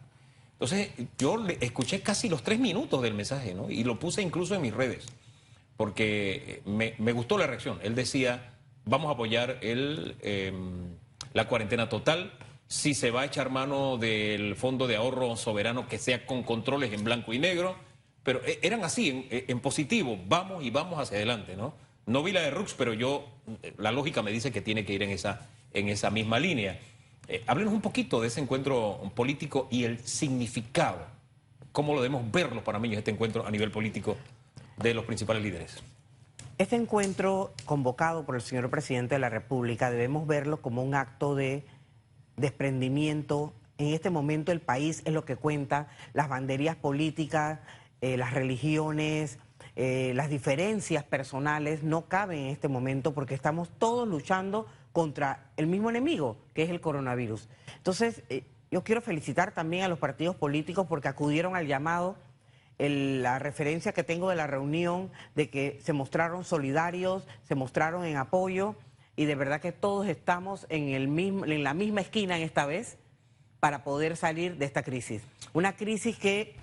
Entonces, 0.52 0.88
yo 1.18 1.36
le 1.36 1.58
escuché 1.60 2.00
casi 2.00 2.30
los 2.30 2.42
tres 2.42 2.58
minutos 2.58 3.02
del 3.02 3.12
mensaje, 3.12 3.52
¿no? 3.52 3.68
Y 3.68 3.84
lo 3.84 3.98
puse 3.98 4.22
incluso 4.22 4.54
en 4.54 4.62
mis 4.62 4.72
redes, 4.72 5.04
porque 5.76 6.62
me, 6.64 6.94
me 6.96 7.12
gustó 7.12 7.36
la 7.36 7.46
reacción. 7.46 7.78
Él 7.82 7.94
decía, 7.94 8.55
vamos 8.86 9.08
a 9.08 9.12
apoyar 9.12 9.58
el, 9.60 10.16
em, 10.22 10.96
la 11.34 11.46
cuarentena 11.46 11.88
total 11.88 12.32
si 12.68 12.94
se 12.94 13.10
va 13.10 13.22
a 13.22 13.24
echar 13.26 13.50
mano 13.50 13.96
del 13.96 14.56
fondo 14.56 14.86
de 14.86 14.96
ahorro 14.96 15.36
soberano 15.36 15.86
que 15.86 15.98
sea 15.98 16.26
con 16.26 16.42
controles 16.42 16.92
en 16.92 17.04
blanco 17.04 17.32
y 17.32 17.38
negro, 17.38 17.76
pero 18.22 18.40
eh, 18.44 18.58
eran 18.62 18.82
así, 18.84 19.28
eh, 19.30 19.44
en, 19.48 19.60
positivo, 19.60 20.18
vamos 20.26 20.64
y 20.64 20.70
vamos 20.70 20.98
hacia 20.98 21.16
adelante, 21.16 21.56
¿no? 21.56 21.74
No 22.06 22.22
vi 22.22 22.32
la 22.32 22.40
de 22.40 22.50
Rux, 22.50 22.74
pero 22.74 22.92
yo, 22.92 23.28
eh, 23.62 23.74
la 23.78 23.92
lógica 23.92 24.22
me 24.22 24.32
dice 24.32 24.50
que 24.50 24.60
tiene 24.60 24.84
que 24.84 24.92
ir 24.92 25.02
en 25.02 25.10
esa, 25.10 25.48
en 25.72 25.88
esa 25.88 26.10
misma 26.10 26.38
línea. 26.38 26.80
Háblenos 27.48 27.74
un 27.74 27.80
poquito 27.80 28.20
de 28.20 28.28
ese 28.28 28.40
encuentro 28.40 29.12
político 29.16 29.66
y 29.70 29.82
el 29.82 29.98
significado, 29.98 31.04
cómo 31.72 31.92
lo 31.92 32.00
debemos 32.00 32.30
ver 32.30 32.52
los 32.52 32.62
panameños, 32.62 32.98
este 32.98 33.10
encuentro 33.10 33.44
a 33.44 33.50
nivel 33.50 33.72
político 33.72 34.16
de 34.76 34.94
los 34.94 35.04
principales 35.04 35.42
líderes. 35.42 35.82
Este 36.58 36.74
encuentro 36.74 37.52
convocado 37.66 38.24
por 38.24 38.34
el 38.34 38.40
señor 38.40 38.70
presidente 38.70 39.16
de 39.16 39.18
la 39.18 39.28
República 39.28 39.90
debemos 39.90 40.26
verlo 40.26 40.62
como 40.62 40.82
un 40.82 40.94
acto 40.94 41.34
de 41.34 41.66
desprendimiento. 42.38 43.52
En 43.76 43.88
este 43.88 44.08
momento 44.08 44.52
el 44.52 44.62
país 44.62 45.02
es 45.04 45.12
lo 45.12 45.26
que 45.26 45.36
cuenta, 45.36 45.88
las 46.14 46.30
banderías 46.30 46.74
políticas, 46.74 47.60
eh, 48.00 48.16
las 48.16 48.32
religiones, 48.32 49.38
eh, 49.76 50.12
las 50.14 50.30
diferencias 50.30 51.04
personales 51.04 51.82
no 51.82 52.06
caben 52.06 52.38
en 52.38 52.46
este 52.46 52.68
momento 52.68 53.12
porque 53.12 53.34
estamos 53.34 53.68
todos 53.78 54.08
luchando 54.08 54.66
contra 54.92 55.50
el 55.58 55.66
mismo 55.66 55.90
enemigo, 55.90 56.38
que 56.54 56.62
es 56.62 56.70
el 56.70 56.80
coronavirus. 56.80 57.50
Entonces, 57.76 58.22
eh, 58.30 58.44
yo 58.70 58.82
quiero 58.82 59.02
felicitar 59.02 59.52
también 59.52 59.84
a 59.84 59.88
los 59.88 59.98
partidos 59.98 60.36
políticos 60.36 60.86
porque 60.88 61.08
acudieron 61.08 61.54
al 61.54 61.66
llamado. 61.66 62.16
La 62.78 63.38
referencia 63.38 63.92
que 63.92 64.04
tengo 64.04 64.28
de 64.28 64.36
la 64.36 64.46
reunión 64.46 65.10
de 65.34 65.48
que 65.48 65.80
se 65.82 65.92
mostraron 65.92 66.44
solidarios, 66.44 67.26
se 67.42 67.54
mostraron 67.54 68.04
en 68.04 68.16
apoyo 68.16 68.76
y 69.16 69.24
de 69.24 69.34
verdad 69.34 69.60
que 69.60 69.72
todos 69.72 70.06
estamos 70.06 70.66
en, 70.68 70.90
el 70.90 71.08
mismo, 71.08 71.46
en 71.46 71.64
la 71.64 71.74
misma 71.74 72.02
esquina 72.02 72.36
en 72.36 72.42
esta 72.42 72.66
vez 72.66 72.98
para 73.60 73.82
poder 73.82 74.16
salir 74.16 74.58
de 74.58 74.66
esta 74.66 74.82
crisis. 74.82 75.22
Una 75.54 75.74
crisis 75.74 76.18
que 76.18 76.56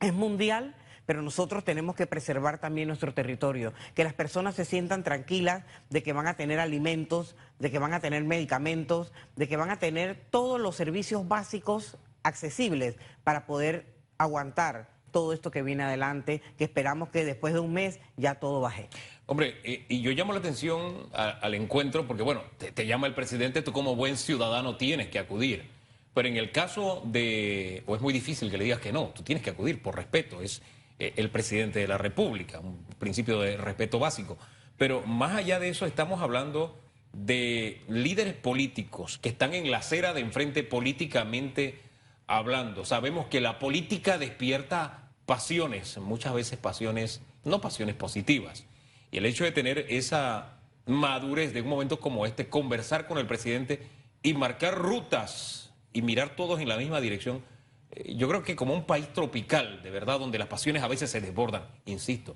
es 0.00 0.14
mundial, 0.14 0.74
pero 1.04 1.20
nosotros 1.20 1.62
tenemos 1.62 1.94
que 1.94 2.06
preservar 2.06 2.58
también 2.58 2.88
nuestro 2.88 3.12
territorio, 3.12 3.74
que 3.94 4.04
las 4.04 4.14
personas 4.14 4.54
se 4.54 4.64
sientan 4.64 5.04
tranquilas 5.04 5.64
de 5.90 6.02
que 6.02 6.14
van 6.14 6.26
a 6.26 6.34
tener 6.34 6.58
alimentos, 6.58 7.36
de 7.58 7.70
que 7.70 7.78
van 7.78 7.92
a 7.92 8.00
tener 8.00 8.24
medicamentos, 8.24 9.12
de 9.36 9.46
que 9.46 9.58
van 9.58 9.70
a 9.70 9.78
tener 9.78 10.26
todos 10.30 10.58
los 10.58 10.76
servicios 10.76 11.28
básicos 11.28 11.98
accesibles 12.22 12.96
para 13.24 13.44
poder 13.44 13.86
aguantar 14.16 14.88
todo 15.10 15.32
esto 15.32 15.50
que 15.50 15.62
viene 15.62 15.82
adelante, 15.82 16.42
que 16.58 16.64
esperamos 16.64 17.08
que 17.10 17.24
después 17.24 17.54
de 17.54 17.60
un 17.60 17.72
mes 17.72 18.00
ya 18.16 18.36
todo 18.36 18.60
baje. 18.60 18.88
Hombre, 19.26 19.56
y, 19.88 20.00
yo 20.00 20.10
llamo 20.10 20.32
la 20.32 20.40
atención 20.40 21.08
al 21.12 21.54
encuentro 21.54 22.06
porque, 22.06 22.22
bueno, 22.22 22.42
te, 22.58 22.86
llama 22.86 23.06
el 23.06 23.14
presidente, 23.14 23.62
tú 23.62 23.72
como 23.72 23.94
buen 23.94 24.16
ciudadano 24.16 24.76
tienes 24.76 25.08
que 25.08 25.18
acudir. 25.18 25.70
Pero 26.14 26.26
en 26.26 26.36
el 26.36 26.50
caso 26.50 27.02
de, 27.04 27.84
o 27.86 27.94
es 27.94 28.02
muy 28.02 28.12
difícil 28.12 28.50
que 28.50 28.58
le 28.58 28.64
digas 28.64 28.80
que 28.80 28.92
no, 28.92 29.06
tú 29.08 29.22
tienes 29.22 29.44
que 29.44 29.50
acudir 29.50 29.80
por 29.80 29.94
respeto, 29.94 30.42
es 30.42 30.62
eh, 30.98 31.12
el 31.16 31.30
presidente 31.30 31.78
de 31.78 31.86
la 31.86 31.96
República, 31.96 32.58
un 32.58 32.84
principio 32.98 33.38
de 33.40 33.56
respeto 33.56 34.00
básico. 34.00 34.36
Pero 34.76 35.02
más 35.02 35.36
allá 35.36 35.60
de 35.60 35.68
eso 35.68 35.86
estamos 35.86 36.20
hablando 36.20 36.80
de 37.12 37.82
líderes 37.88 38.34
políticos 38.34 39.18
que 39.18 39.28
están 39.28 39.54
en 39.54 39.70
la 39.70 39.78
acera 39.78 40.12
de 40.12 40.20
enfrente 40.22 40.62
políticamente 40.62 41.80
hablando. 42.26 42.84
Sabemos 42.84 43.26
que 43.26 43.40
la 43.40 43.58
política 43.58 44.18
despierta 44.18 45.09
pasiones, 45.30 45.96
muchas 45.98 46.34
veces 46.34 46.58
pasiones, 46.58 47.22
no 47.44 47.60
pasiones 47.60 47.94
positivas. 47.94 48.64
Y 49.12 49.18
el 49.18 49.26
hecho 49.26 49.44
de 49.44 49.52
tener 49.52 49.86
esa 49.88 50.54
madurez 50.86 51.54
de 51.54 51.62
un 51.62 51.68
momento 51.68 52.00
como 52.00 52.26
este, 52.26 52.48
conversar 52.48 53.06
con 53.06 53.16
el 53.16 53.28
presidente 53.28 53.86
y 54.24 54.34
marcar 54.34 54.76
rutas 54.76 55.70
y 55.92 56.02
mirar 56.02 56.34
todos 56.34 56.58
en 56.58 56.68
la 56.68 56.76
misma 56.76 57.00
dirección, 57.00 57.44
eh, 57.92 58.16
yo 58.16 58.26
creo 58.26 58.42
que 58.42 58.56
como 58.56 58.74
un 58.74 58.86
país 58.86 59.06
tropical, 59.12 59.84
de 59.84 59.90
verdad, 59.90 60.18
donde 60.18 60.36
las 60.36 60.48
pasiones 60.48 60.82
a 60.82 60.88
veces 60.88 61.08
se 61.08 61.20
desbordan, 61.20 61.62
insisto, 61.84 62.34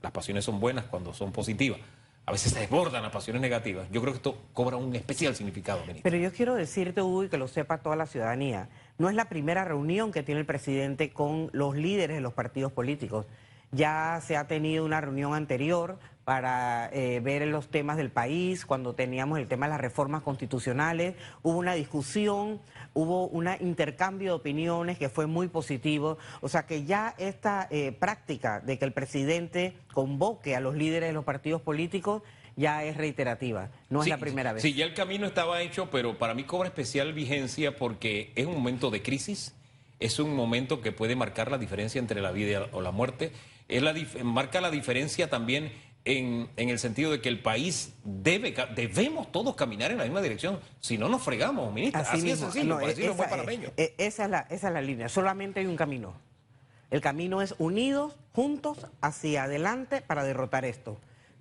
las 0.00 0.10
pasiones 0.10 0.42
son 0.42 0.60
buenas 0.60 0.86
cuando 0.86 1.12
son 1.12 1.32
positivas, 1.32 1.78
a 2.24 2.32
veces 2.32 2.52
se 2.52 2.60
desbordan 2.60 3.02
las 3.02 3.12
pasiones 3.12 3.42
negativas. 3.42 3.86
Yo 3.90 4.00
creo 4.00 4.14
que 4.14 4.18
esto 4.18 4.38
cobra 4.54 4.78
un 4.78 4.94
especial 4.96 5.36
significado, 5.36 5.80
ministro. 5.80 6.04
Pero 6.04 6.16
yo 6.16 6.32
quiero 6.32 6.54
decirte, 6.54 7.02
Hugo, 7.02 7.24
y 7.24 7.28
que 7.28 7.36
lo 7.36 7.48
sepa 7.48 7.78
toda 7.78 7.96
la 7.96 8.06
ciudadanía, 8.06 8.70
no 9.00 9.08
es 9.08 9.14
la 9.14 9.30
primera 9.30 9.64
reunión 9.64 10.12
que 10.12 10.22
tiene 10.22 10.42
el 10.42 10.46
presidente 10.46 11.08
con 11.08 11.48
los 11.52 11.74
líderes 11.74 12.16
de 12.16 12.20
los 12.20 12.34
partidos 12.34 12.70
políticos. 12.70 13.24
Ya 13.72 14.20
se 14.22 14.36
ha 14.36 14.46
tenido 14.46 14.84
una 14.84 15.00
reunión 15.00 15.32
anterior 15.32 15.98
para 16.24 16.90
eh, 16.92 17.20
ver 17.20 17.46
los 17.48 17.70
temas 17.70 17.96
del 17.96 18.10
país, 18.10 18.66
cuando 18.66 18.94
teníamos 18.94 19.38
el 19.38 19.48
tema 19.48 19.64
de 19.64 19.70
las 19.70 19.80
reformas 19.80 20.22
constitucionales, 20.22 21.14
hubo 21.42 21.56
una 21.56 21.72
discusión, 21.72 22.60
hubo 22.92 23.26
un 23.28 23.48
intercambio 23.60 24.32
de 24.32 24.36
opiniones 24.36 24.98
que 24.98 25.08
fue 25.08 25.26
muy 25.26 25.48
positivo, 25.48 26.18
o 26.42 26.50
sea 26.50 26.66
que 26.66 26.84
ya 26.84 27.14
esta 27.16 27.68
eh, 27.70 27.92
práctica 27.92 28.60
de 28.60 28.78
que 28.78 28.84
el 28.84 28.92
presidente 28.92 29.78
convoque 29.94 30.56
a 30.56 30.60
los 30.60 30.74
líderes 30.74 31.08
de 31.08 31.14
los 31.14 31.24
partidos 31.24 31.62
políticos 31.62 32.22
ya 32.60 32.84
es 32.84 32.96
reiterativa, 32.96 33.70
no 33.88 34.02
es 34.02 34.08
la 34.08 34.18
primera 34.18 34.52
vez. 34.52 34.62
Sí, 34.62 34.74
ya 34.74 34.84
el 34.84 34.94
camino 34.94 35.26
estaba 35.26 35.60
hecho, 35.62 35.90
pero 35.90 36.18
para 36.18 36.34
mí 36.34 36.44
cobra 36.44 36.68
especial 36.68 37.12
vigencia 37.12 37.74
porque 37.76 38.32
es 38.36 38.46
un 38.46 38.54
momento 38.54 38.90
de 38.90 39.02
crisis, 39.02 39.54
es 39.98 40.20
un 40.20 40.34
momento 40.34 40.80
que 40.80 40.92
puede 40.92 41.16
marcar 41.16 41.50
la 41.50 41.58
diferencia 41.58 41.98
entre 41.98 42.20
la 42.20 42.30
vida 42.30 42.68
o 42.72 42.80
la 42.80 42.92
muerte 42.92 43.32
es 43.70 43.82
la, 43.82 43.94
marca 44.24 44.60
la 44.60 44.70
diferencia 44.70 45.30
también 45.30 45.72
en, 46.04 46.48
el 46.56 46.78
sentido 46.78 47.12
de 47.12 47.20
que 47.20 47.28
el 47.28 47.40
país 47.40 47.94
debe, 48.04 48.54
debemos 48.74 49.30
todos 49.30 49.54
caminar 49.54 49.90
en 49.90 49.98
la 49.98 50.04
misma 50.04 50.20
dirección, 50.20 50.58
si 50.80 50.98
no 50.98 51.08
nos 51.08 51.22
fregamos, 51.22 51.72
ministra. 51.72 52.00
Así, 52.00 52.30
es 52.30 52.38
sencillo, 52.40 52.78
así 52.78 53.04
esa, 53.04 53.26
es, 53.76 53.92
esa, 53.98 54.24
es 54.24 54.30
la, 54.30 54.40
esa 54.50 54.68
es 54.68 54.74
la 54.74 54.82
línea, 54.82 55.08
solamente 55.08 55.60
hay 55.60 55.66
un 55.66 55.76
camino. 55.76 56.14
El 56.90 57.00
camino 57.00 57.40
es 57.40 57.54
unidos, 57.58 58.16
juntos, 58.32 58.86
hacia 59.00 59.44
adelante 59.44 60.02
para 60.02 60.24
derrotar 60.24 60.64
esto. 60.64 60.98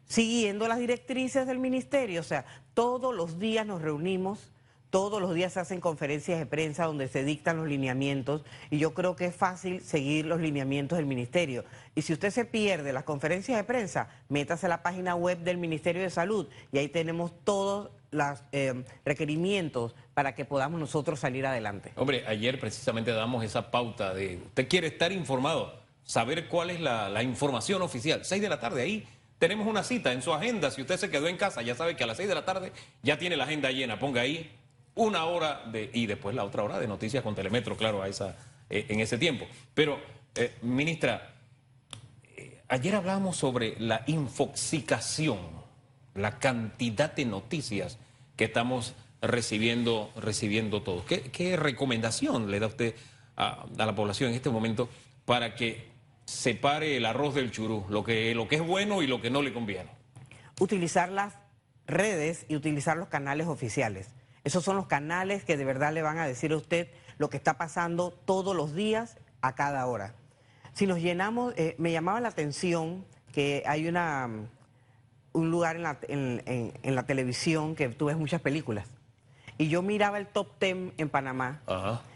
Siguiendo 0.10 0.68
las 0.68 0.80
directrices 0.80 1.48
del 1.48 1.60
ministerio, 1.60 2.20
o 2.20 2.24
sea, 2.24 2.44
todos 2.74 3.16
los 3.16 3.40
días 3.40 3.66
nos 3.66 3.82
reunimos 3.82 4.52
Todos 4.90 5.22
los 5.22 5.36
días 5.36 5.54
se 5.54 5.60
hacen 5.60 5.82
conferencias 5.82 6.40
de 6.40 6.48
prensa 6.48 6.86
donde 6.86 7.08
se 7.08 7.24
dictan 7.24 7.58
los 7.58 7.68
lineamientos 7.68 8.42
y 8.72 8.80
yo 8.80 8.96
creo 8.96 9.16
que 9.16 9.26
es 9.26 9.36
fácil 9.36 9.82
seguir 9.82 10.26
los 10.26 10.42
lineamientos 10.42 10.98
del 10.98 11.06
ministerio. 11.06 11.64
Y 11.94 12.02
si 12.02 12.14
usted 12.14 12.32
se 12.32 12.44
pierde 12.44 12.92
las 12.92 13.04
conferencias 13.04 13.56
de 13.56 13.64
prensa, 13.64 14.10
métase 14.30 14.66
a 14.66 14.70
la 14.70 14.82
página 14.82 15.14
web 15.14 15.38
del 15.44 15.58
Ministerio 15.58 16.02
de 16.02 16.10
Salud 16.10 16.48
y 16.72 16.80
ahí 16.80 16.88
tenemos 16.88 17.32
todos 17.44 17.92
los 18.10 18.44
eh, 18.52 18.84
requerimientos 19.06 19.94
para 20.16 20.34
que 20.34 20.44
podamos 20.44 20.80
nosotros 20.80 21.20
salir 21.20 21.46
adelante. 21.46 21.92
Hombre, 21.96 22.24
ayer 22.26 22.60
precisamente 22.60 23.12
damos 23.12 23.44
esa 23.44 23.70
pauta 23.70 24.16
de 24.16 24.38
usted 24.44 24.68
quiere 24.68 24.88
estar 24.88 25.12
informado, 25.12 25.72
saber 26.04 26.48
cuál 26.48 26.72
es 26.72 26.80
la, 26.82 27.10
la 27.10 27.22
información 27.22 27.84
oficial. 27.84 28.26
Seis 28.26 28.42
de 28.42 28.50
la 28.50 28.60
tarde 28.60 28.82
ahí 28.82 29.08
tenemos 29.40 29.66
una 29.66 29.84
cita 29.84 30.12
en 30.12 30.22
su 30.22 30.34
agenda. 30.34 30.70
Si 30.70 30.82
usted 30.82 30.98
se 30.98 31.10
quedó 31.10 31.28
en 31.28 31.38
casa, 31.38 31.62
ya 31.62 31.74
sabe 31.74 31.96
que 31.96 32.04
a 32.04 32.08
las 32.08 32.18
seis 32.18 32.30
de 32.30 32.36
la 32.36 32.46
tarde 32.46 32.72
ya 33.02 33.18
tiene 33.18 33.38
la 33.38 33.46
agenda 33.46 33.72
llena. 33.72 33.98
Ponga 33.98 34.22
ahí 34.22 34.52
una 34.96 35.26
hora 35.26 35.64
y 35.94 36.06
después 36.06 36.36
la 36.36 36.44
otra 36.44 36.64
hora 36.64 36.78
de 36.78 36.88
noticias 36.88 37.24
con 37.24 37.34
Telemetro, 37.34 37.78
claro, 37.78 38.04
a 38.04 38.08
esa, 38.10 38.36
eh, 38.70 38.86
en 38.90 39.00
ese 39.00 39.18
tiempo. 39.18 39.48
Pero, 39.74 40.00
eh, 40.36 40.58
ministra, 40.62 41.36
eh, 42.36 42.62
ayer 42.68 42.96
hablábamos 42.96 43.38
sobre 43.38 43.80
la 43.80 44.04
infoxicación, 44.08 45.40
la 46.16 46.38
cantidad 46.38 47.14
de 47.14 47.26
noticias 47.26 47.98
que 48.36 48.46
estamos 48.46 48.94
recibiendo, 49.22 50.12
recibiendo 50.18 50.82
todos. 50.82 51.04
¿Qué, 51.06 51.58
recomendación 51.58 52.52
le 52.52 52.60
da 52.60 52.68
usted 52.68 52.96
a, 53.38 53.66
la 53.78 53.96
población 53.96 54.30
en 54.30 54.36
este 54.36 54.50
momento 54.50 54.90
para 55.26 55.56
que 55.56 55.88
separe 56.30 56.96
el 56.96 57.06
arroz 57.06 57.34
del 57.34 57.52
churú, 57.52 57.86
lo 57.90 58.04
que, 58.04 58.34
lo 58.36 58.48
que 58.48 58.58
es 58.58 58.66
bueno 58.66 59.02
y 59.02 59.08
lo 59.08 59.22
que 59.22 59.30
no 59.30 59.42
le 59.42 59.52
conviene? 59.52 59.90
Utilizar 60.60 61.10
las 61.10 61.40
redes 61.88 62.46
y 62.48 62.56
utilizar 62.56 62.98
los 62.98 63.08
canales 63.08 63.48
oficiales. 63.48 64.10
Esos 64.44 64.64
son 64.64 64.78
los 64.78 64.88
canales 64.88 65.44
que 65.44 65.58
de 65.58 65.66
verdad 65.66 65.92
le 65.92 66.02
van 66.02 66.20
a 66.20 66.28
decir 66.28 66.52
a 66.54 66.58
usted 66.58 66.90
lo 67.18 67.30
que 67.30 67.38
está 67.38 67.58
pasando 67.58 68.12
todos 68.12 68.56
los 68.56 68.74
días, 68.74 69.18
a 69.42 69.56
cada 69.56 69.86
hora. 69.86 70.16
Si 70.74 70.86
nos 70.86 71.00
llenamos, 71.00 71.54
eh, 71.58 71.76
me 71.78 71.92
llamaba 71.92 72.22
la 72.22 72.30
atención 72.30 73.06
que 73.34 73.64
hay 73.66 73.88
una, 73.88 74.30
un 75.34 75.52
lugar 75.52 75.76
en 75.78 75.84
la, 75.84 76.00
en, 76.08 76.96
la 76.96 77.06
televisión 77.06 77.76
que 77.76 77.90
tú 77.90 78.06
ves 78.06 78.18
muchas 78.18 78.42
películas. 78.42 78.88
Y 79.60 79.68
yo 79.68 79.82
miraba 79.82 80.18
el 80.18 80.26
top 80.26 80.58
ten 80.58 80.94
en 80.98 81.10
Panamá. 81.10 81.60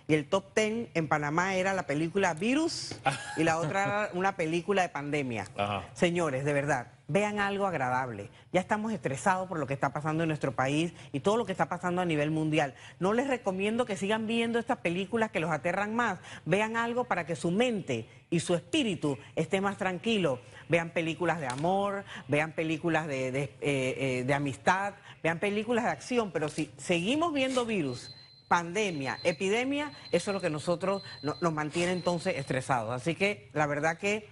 Y 0.07 0.13
el 0.13 0.29
top 0.29 0.53
ten 0.53 0.89
en 0.93 1.09
Panamá 1.09 1.55
era 1.55 1.73
la 1.73 1.83
película 1.83 2.33
Virus 2.33 2.95
y 3.37 3.43
la 3.43 3.57
otra 3.59 3.83
era 3.83 4.09
una 4.13 4.37
película 4.37 4.81
de 4.81 4.87
pandemia. 4.87 5.47
Señores, 5.93 6.45
de 6.45 6.53
verdad, 6.53 6.87
vean 7.09 7.39
algo 7.39 7.67
agradable. 7.67 8.29
Ya 8.53 8.61
estamos 8.61 8.93
estresados 8.93 9.49
por 9.49 9.59
lo 9.59 9.67
que 9.67 9.73
está 9.73 9.91
pasando 9.91 10.23
en 10.23 10.29
nuestro 10.29 10.53
país 10.53 10.93
y 11.11 11.19
todo 11.19 11.35
lo 11.35 11.45
que 11.45 11.51
está 11.51 11.67
pasando 11.67 12.01
a 12.01 12.05
nivel 12.05 12.31
mundial. 12.31 12.75
No 12.99 13.11
les 13.11 13.27
recomiendo 13.27 13.85
que 13.85 13.97
sigan 13.97 14.25
viendo 14.25 14.57
estas 14.57 14.77
películas 14.77 15.29
que 15.29 15.41
los 15.41 15.51
aterran 15.51 15.93
más. 15.93 16.19
Vean 16.45 16.77
algo 16.77 17.03
para 17.03 17.25
que 17.25 17.35
su 17.35 17.51
mente 17.51 18.07
y 18.29 18.39
su 18.39 18.55
espíritu 18.55 19.17
esté 19.35 19.59
más 19.59 19.77
tranquilo. 19.77 20.39
Vean 20.69 20.91
películas 20.91 21.39
de 21.39 21.47
amor, 21.47 22.03
vean 22.27 22.53
películas 22.53 23.07
de, 23.07 23.31
de, 23.31 23.43
eh, 23.61 24.25
eh, 24.27 24.33
amistad, 24.33 24.93
vean 25.21 25.39
películas 25.39 25.83
de 25.85 25.91
acción, 25.91 26.31
pero 26.31 26.49
si 26.49 26.71
seguimos 26.77 27.33
viendo 27.33 27.65
virus 27.65 28.15
pandemia, 28.47 29.17
epidemia, 29.23 29.91
eso 30.11 30.29
es 30.29 30.35
lo 30.35 30.41
que 30.41 30.49
nosotros 30.49 31.01
nos 31.23 31.53
mantiene 31.53 31.91
entonces 31.91 32.37
estresados. 32.37 32.91
Así 32.91 33.15
que 33.15 33.49
la 33.53 33.65
verdad 33.65 33.97
que 33.97 34.29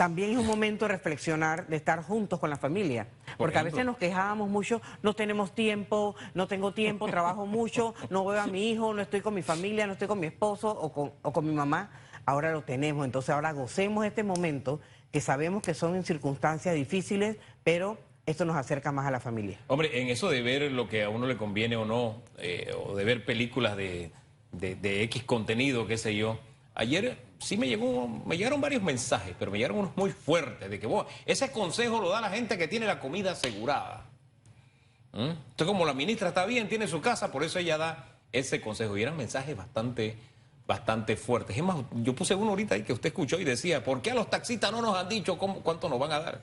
también 0.00 0.30
es 0.30 0.38
un 0.38 0.46
momento 0.46 0.86
de 0.86 0.92
reflexionar, 0.92 1.66
de 1.66 1.76
estar 1.76 2.02
juntos 2.02 2.40
con 2.40 2.48
la 2.48 2.56
familia. 2.56 3.06
Porque 3.36 3.58
a 3.58 3.62
veces 3.62 3.84
nos 3.84 3.98
quejábamos 3.98 4.48
mucho, 4.48 4.80
no 5.02 5.12
tenemos 5.12 5.54
tiempo, 5.54 6.16
no 6.32 6.48
tengo 6.48 6.72
tiempo, 6.72 7.06
trabajo 7.06 7.44
mucho, 7.44 7.94
no 8.08 8.24
veo 8.24 8.40
a 8.40 8.46
mi 8.46 8.70
hijo, 8.70 8.94
no 8.94 9.02
estoy 9.02 9.20
con 9.20 9.34
mi 9.34 9.42
familia, 9.42 9.86
no 9.86 9.92
estoy 9.92 10.08
con 10.08 10.18
mi 10.18 10.26
esposo 10.26 10.70
o 10.70 10.90
con, 10.90 11.12
o 11.20 11.32
con 11.32 11.46
mi 11.46 11.52
mamá. 11.52 11.90
Ahora 12.24 12.50
lo 12.50 12.62
tenemos, 12.62 13.04
entonces 13.04 13.28
ahora 13.28 13.52
gocemos 13.52 14.06
este 14.06 14.22
momento 14.22 14.80
que 15.12 15.20
sabemos 15.20 15.62
que 15.62 15.74
son 15.74 15.96
en 15.96 16.04
circunstancias 16.04 16.74
difíciles, 16.74 17.36
pero 17.64 17.98
esto 18.26 18.44
nos 18.44 18.56
acerca 18.56 18.92
más 18.92 19.06
a 19.06 19.10
la 19.10 19.20
familia. 19.20 19.58
Hombre, 19.66 20.00
en 20.00 20.08
eso 20.08 20.30
de 20.30 20.42
ver 20.42 20.70
lo 20.70 20.88
que 20.88 21.02
a 21.02 21.08
uno 21.08 21.26
le 21.26 21.36
conviene 21.36 21.76
o 21.76 21.84
no, 21.84 22.22
eh, 22.38 22.72
o 22.86 22.94
de 22.94 23.04
ver 23.04 23.24
películas 23.24 23.76
de, 23.76 24.12
de, 24.52 25.02
X 25.04 25.24
contenido, 25.24 25.86
qué 25.86 25.98
sé 25.98 26.14
yo, 26.14 26.38
ayer 26.74 27.18
sí 27.38 27.56
me 27.56 27.68
llegó, 27.68 28.08
me 28.08 28.36
llegaron 28.36 28.60
varios 28.60 28.82
mensajes, 28.82 29.34
pero 29.38 29.50
me 29.50 29.58
llegaron 29.58 29.78
unos 29.78 29.96
muy 29.96 30.10
fuertes 30.10 30.70
de 30.70 30.78
que 30.78 30.88
ese 31.26 31.50
consejo 31.50 32.00
lo 32.00 32.10
da 32.10 32.20
la 32.20 32.30
gente 32.30 32.56
que 32.56 32.68
tiene 32.68 32.86
la 32.86 33.00
comida 33.00 33.32
asegurada. 33.32 34.06
¿Mm? 35.12 35.30
Entonces, 35.30 35.66
como 35.66 35.84
la 35.84 35.94
ministra 35.94 36.28
está 36.28 36.46
bien, 36.46 36.68
tiene 36.68 36.86
su 36.86 37.00
casa, 37.00 37.32
por 37.32 37.42
eso 37.42 37.58
ella 37.58 37.78
da 37.78 38.18
ese 38.32 38.60
consejo. 38.60 38.96
Y 38.96 39.02
eran 39.02 39.16
mensajes 39.16 39.56
bastante, 39.56 40.16
bastante 40.70 41.16
fuertes. 41.16 41.56
Es 41.56 41.64
más, 41.64 41.78
yo 41.94 42.14
puse 42.14 42.32
uno 42.32 42.50
ahorita 42.50 42.76
ahí 42.76 42.84
que 42.84 42.92
usted 42.92 43.08
escuchó 43.08 43.40
y 43.40 43.44
decía, 43.44 43.82
¿por 43.82 44.00
qué 44.00 44.12
a 44.12 44.14
los 44.14 44.30
taxistas 44.30 44.70
no 44.70 44.80
nos 44.80 44.96
han 44.96 45.08
dicho 45.08 45.36
cuánto 45.36 45.88
nos 45.88 45.98
van 45.98 46.12
a 46.12 46.20
dar? 46.20 46.42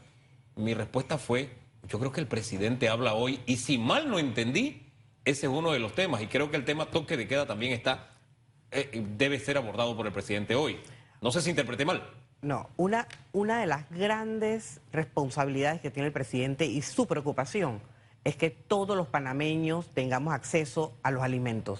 Mi 0.57 0.73
respuesta 0.73 1.17
fue, 1.17 1.49
yo 1.87 1.97
creo 1.97 2.11
que 2.11 2.19
el 2.19 2.27
presidente 2.27 2.89
habla 2.89 3.13
hoy 3.13 3.39
y 3.45 3.55
si 3.55 3.77
mal 3.77 4.09
no 4.09 4.19
entendí, 4.19 4.85
ese 5.23 5.45
es 5.45 5.51
uno 5.53 5.71
de 5.71 5.79
los 5.79 5.95
temas. 5.95 6.21
Y 6.21 6.27
creo 6.27 6.51
que 6.51 6.57
el 6.57 6.65
tema 6.65 6.87
toque 6.87 7.15
de 7.15 7.25
queda 7.25 7.45
también 7.45 7.71
está 7.71 8.09
eh, 8.71 9.01
debe 9.17 9.39
ser 9.39 9.57
abordado 9.57 9.95
por 9.95 10.05
el 10.05 10.11
presidente 10.11 10.55
hoy. 10.55 10.77
No 11.21 11.31
sé 11.31 11.41
si 11.41 11.49
interpreté 11.51 11.85
mal. 11.85 12.03
No, 12.41 12.69
una, 12.75 13.07
una 13.31 13.61
de 13.61 13.65
las 13.65 13.89
grandes 13.89 14.81
responsabilidades 14.91 15.79
que 15.79 15.89
tiene 15.89 16.07
el 16.07 16.13
presidente 16.13 16.65
y 16.65 16.81
su 16.81 17.07
preocupación 17.07 17.79
es 18.25 18.35
que 18.35 18.49
todos 18.49 18.97
los 18.97 19.07
panameños 19.07 19.87
tengamos 19.93 20.33
acceso 20.33 20.97
a 21.01 21.11
los 21.11 21.23
alimentos. 21.23 21.79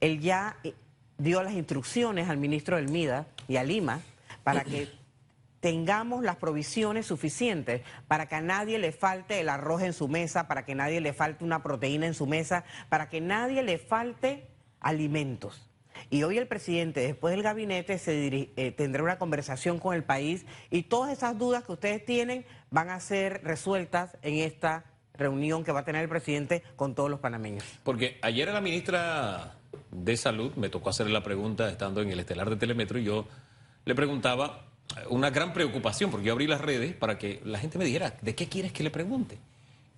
Él 0.00 0.20
ya 0.20 0.58
eh, 0.64 0.74
dio 1.18 1.42
las 1.42 1.52
instrucciones 1.52 2.28
al 2.28 2.38
ministro 2.38 2.76
del 2.76 2.88
MIDA 2.88 3.26
y 3.48 3.56
a 3.56 3.64
Lima 3.64 4.00
para 4.44 4.64
que 4.64 4.88
tengamos 5.60 6.22
las 6.22 6.36
provisiones 6.36 7.06
suficientes 7.06 7.82
para 8.06 8.26
que 8.26 8.36
a 8.36 8.40
nadie 8.40 8.78
le 8.78 8.92
falte 8.92 9.40
el 9.40 9.48
arroz 9.48 9.82
en 9.82 9.92
su 9.92 10.08
mesa, 10.08 10.46
para 10.46 10.64
que 10.64 10.74
nadie 10.74 11.00
le 11.00 11.12
falte 11.12 11.44
una 11.44 11.62
proteína 11.62 12.06
en 12.06 12.14
su 12.14 12.26
mesa, 12.26 12.64
para 12.88 13.08
que 13.08 13.20
nadie 13.20 13.62
le 13.62 13.78
falte 13.78 14.46
alimentos. 14.80 15.68
Y 16.10 16.22
hoy 16.22 16.38
el 16.38 16.46
presidente, 16.46 17.00
después 17.00 17.32
del 17.32 17.42
gabinete, 17.42 17.98
se 17.98 18.50
eh, 18.56 18.72
tendrá 18.72 19.02
una 19.02 19.18
conversación 19.18 19.80
con 19.80 19.96
el 19.96 20.04
país 20.04 20.46
y 20.70 20.84
todas 20.84 21.12
esas 21.12 21.36
dudas 21.36 21.64
que 21.64 21.72
ustedes 21.72 22.04
tienen 22.04 22.46
van 22.70 22.90
a 22.90 23.00
ser 23.00 23.42
resueltas 23.42 24.16
en 24.22 24.36
esta 24.36 24.84
reunión 25.14 25.64
que 25.64 25.72
va 25.72 25.80
a 25.80 25.84
tener 25.84 26.02
el 26.02 26.08
presidente 26.08 26.62
con 26.76 26.94
todos 26.94 27.10
los 27.10 27.18
panameños. 27.18 27.64
Porque 27.82 28.18
ayer 28.22 28.48
la 28.48 28.60
ministra 28.60 29.56
de 29.90 30.16
Salud 30.16 30.52
me 30.56 30.68
tocó 30.68 30.90
hacerle 30.90 31.12
la 31.12 31.22
pregunta 31.22 31.68
estando 31.68 32.02
en 32.02 32.10
el 32.10 32.20
estelar 32.20 32.50
de 32.50 32.56
Telemetro 32.56 32.98
y 32.98 33.04
yo 33.04 33.26
le 33.84 33.94
preguntaba 33.94 34.64
una 35.08 35.30
gran 35.30 35.52
preocupación, 35.52 36.10
porque 36.10 36.26
yo 36.26 36.32
abrí 36.32 36.46
las 36.46 36.60
redes 36.60 36.94
para 36.94 37.18
que 37.18 37.40
la 37.44 37.58
gente 37.58 37.78
me 37.78 37.84
dijera, 37.84 38.16
¿de 38.20 38.34
qué 38.34 38.48
quieres 38.48 38.72
que 38.72 38.82
le 38.82 38.90
pregunte? 38.90 39.38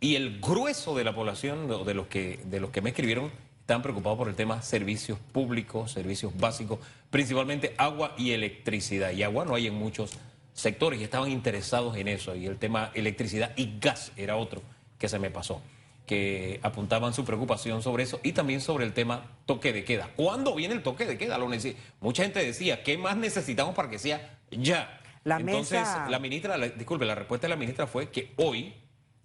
Y 0.00 0.14
el 0.14 0.40
grueso 0.40 0.97
de 0.97 1.04
la 1.04 1.14
población, 1.14 1.68
de 1.85 1.94
los 1.94 2.06
que, 2.06 2.40
de 2.44 2.61
los 2.61 2.70
que 2.70 2.80
me 2.80 2.90
escribieron, 2.90 3.30
están 3.61 3.82
preocupados 3.82 4.18
por 4.18 4.28
el 4.28 4.35
tema 4.35 4.62
servicios 4.62 5.18
públicos, 5.32 5.92
servicios 5.92 6.37
básicos, 6.37 6.80
principalmente 7.11 7.75
agua 7.76 8.14
y 8.16 8.32
electricidad. 8.32 9.12
Y 9.12 9.23
agua 9.23 9.44
no 9.44 9.54
hay 9.54 9.66
en 9.66 9.75
muchos 9.75 10.12
sectores 10.54 11.00
y 11.00 11.04
estaban 11.04 11.30
interesados 11.30 11.97
en 11.97 12.09
eso. 12.09 12.35
Y 12.35 12.47
el 12.47 12.56
tema 12.56 12.90
electricidad 12.94 13.52
y 13.56 13.78
gas 13.78 14.12
era 14.16 14.37
otro 14.37 14.62
que 14.99 15.09
se 15.09 15.18
me 15.18 15.30
pasó, 15.30 15.62
que 16.10 16.58
apuntaban 16.64 17.14
su 17.14 17.24
preocupación 17.24 17.82
sobre 17.82 18.02
eso 18.02 18.18
y 18.24 18.32
también 18.32 18.60
sobre 18.60 18.84
el 18.84 18.92
tema 18.92 19.30
toque 19.46 19.72
de 19.72 19.84
queda. 19.84 20.10
¿Cuándo 20.16 20.56
viene 20.56 20.74
el 20.74 20.82
toque 20.82 21.06
de 21.06 21.16
queda? 21.16 21.38
Lo 21.38 21.48
Mucha 22.00 22.24
gente 22.24 22.44
decía, 22.44 22.82
¿qué 22.82 22.98
más 22.98 23.16
necesitamos 23.16 23.76
para 23.76 23.88
que 23.88 24.00
sea 24.00 24.40
ya? 24.50 25.00
La 25.22 25.36
Entonces, 25.36 25.86
la 26.08 26.18
ministra, 26.18 26.58
disculpe, 26.58 27.04
la 27.04 27.14
respuesta 27.14 27.46
de 27.46 27.50
la 27.50 27.56
ministra 27.56 27.86
fue 27.86 28.10
que 28.10 28.32
hoy 28.38 28.74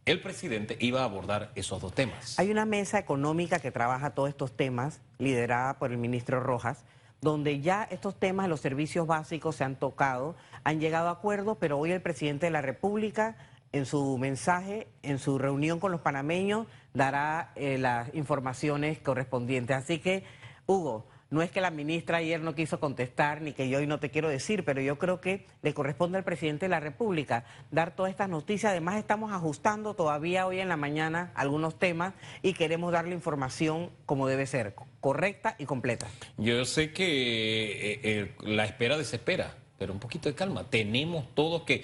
el 0.06 0.22
presidente 0.22 0.78
iba 0.80 1.02
a 1.02 1.06
abordar 1.06 1.52
esos 1.56 1.82
dos 1.82 1.92
temas. 1.92 2.38
Hay 2.38 2.52
una 2.52 2.68
mesa 2.68 3.00
económica 3.00 3.58
que 3.58 3.72
trabaja 3.72 4.12
todos 4.12 4.30
estos 4.30 4.56
temas, 4.56 5.02
liderada 5.18 5.80
por 5.80 5.92
el 5.92 5.98
ministro 5.98 6.40
Rojas, 6.40 6.86
donde 7.20 7.62
ya 7.62 7.88
estos 7.90 8.20
temas 8.20 8.44
de 8.44 8.50
los 8.50 8.60
servicios 8.60 9.08
básicos 9.08 9.56
se 9.56 9.64
han 9.64 9.76
tocado, 9.76 10.36
han 10.64 10.80
llegado 10.80 11.08
a 11.08 11.14
acuerdos, 11.14 11.58
pero 11.60 11.80
hoy 11.80 11.92
el 11.92 12.04
presidente 12.04 12.46
de 12.46 12.52
la 12.52 12.62
República, 12.62 13.38
en 13.76 13.86
su 13.86 14.18
mensaje, 14.18 14.88
en 15.04 15.20
su 15.20 15.38
reunión 15.38 15.82
con 15.82 15.92
los 15.92 16.00
panameños, 16.00 16.66
dará 16.94 17.52
eh, 17.58 17.78
las 17.78 18.14
informaciones 18.16 19.00
correspondientes. 19.00 19.76
Así 19.76 20.00
que, 20.00 20.24
Hugo, 20.66 21.06
no 21.30 21.42
es 21.42 21.52
que 21.52 21.60
la 21.60 21.72
ministra 21.72 22.20
ayer 22.20 22.40
no 22.40 22.56
quiso 22.56 22.80
contestar, 22.80 23.42
ni 23.42 23.52
que 23.52 23.68
yo 23.68 23.80
hoy 23.80 23.88
no 23.88 24.00
te 24.00 24.12
quiero 24.12 24.30
decir, 24.30 24.64
pero 24.64 24.80
yo 24.80 24.98
creo 24.98 25.20
que 25.20 25.46
le 25.62 25.74
corresponde 25.74 26.18
al 26.18 26.24
presidente 26.24 26.66
de 26.66 26.70
la 26.70 26.80
República 26.80 27.44
dar 27.70 27.94
todas 27.94 28.12
estas 28.12 28.30
noticias. 28.30 28.72
Además, 28.72 28.96
estamos 28.96 29.34
ajustando 29.34 29.94
todavía 29.94 30.48
hoy 30.48 30.62
en 30.62 30.70
la 30.70 30.78
mañana 30.78 31.34
algunos 31.36 31.78
temas 31.78 32.14
y 32.42 32.54
queremos 32.54 32.94
darle 32.94 33.14
información 33.14 33.90
como 34.06 34.26
debe 34.28 34.46
ser, 34.46 34.74
correcta 35.02 35.58
y 35.60 35.66
completa. 35.66 36.08
Yo 36.38 36.64
sé 36.64 36.94
que 36.94 37.92
eh, 37.92 38.00
eh, 38.04 38.36
la 38.40 38.64
espera 38.64 38.98
desespera, 38.98 39.54
pero 39.78 39.92
un 39.92 40.00
poquito 40.00 40.30
de 40.30 40.36
calma. 40.36 40.70
Tenemos 40.70 41.36
todos 41.36 41.64
que 41.64 41.84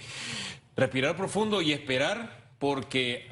respirar 0.75 1.16
profundo 1.16 1.62
y 1.62 1.74
esperar 1.74 2.42
porque 2.60 3.28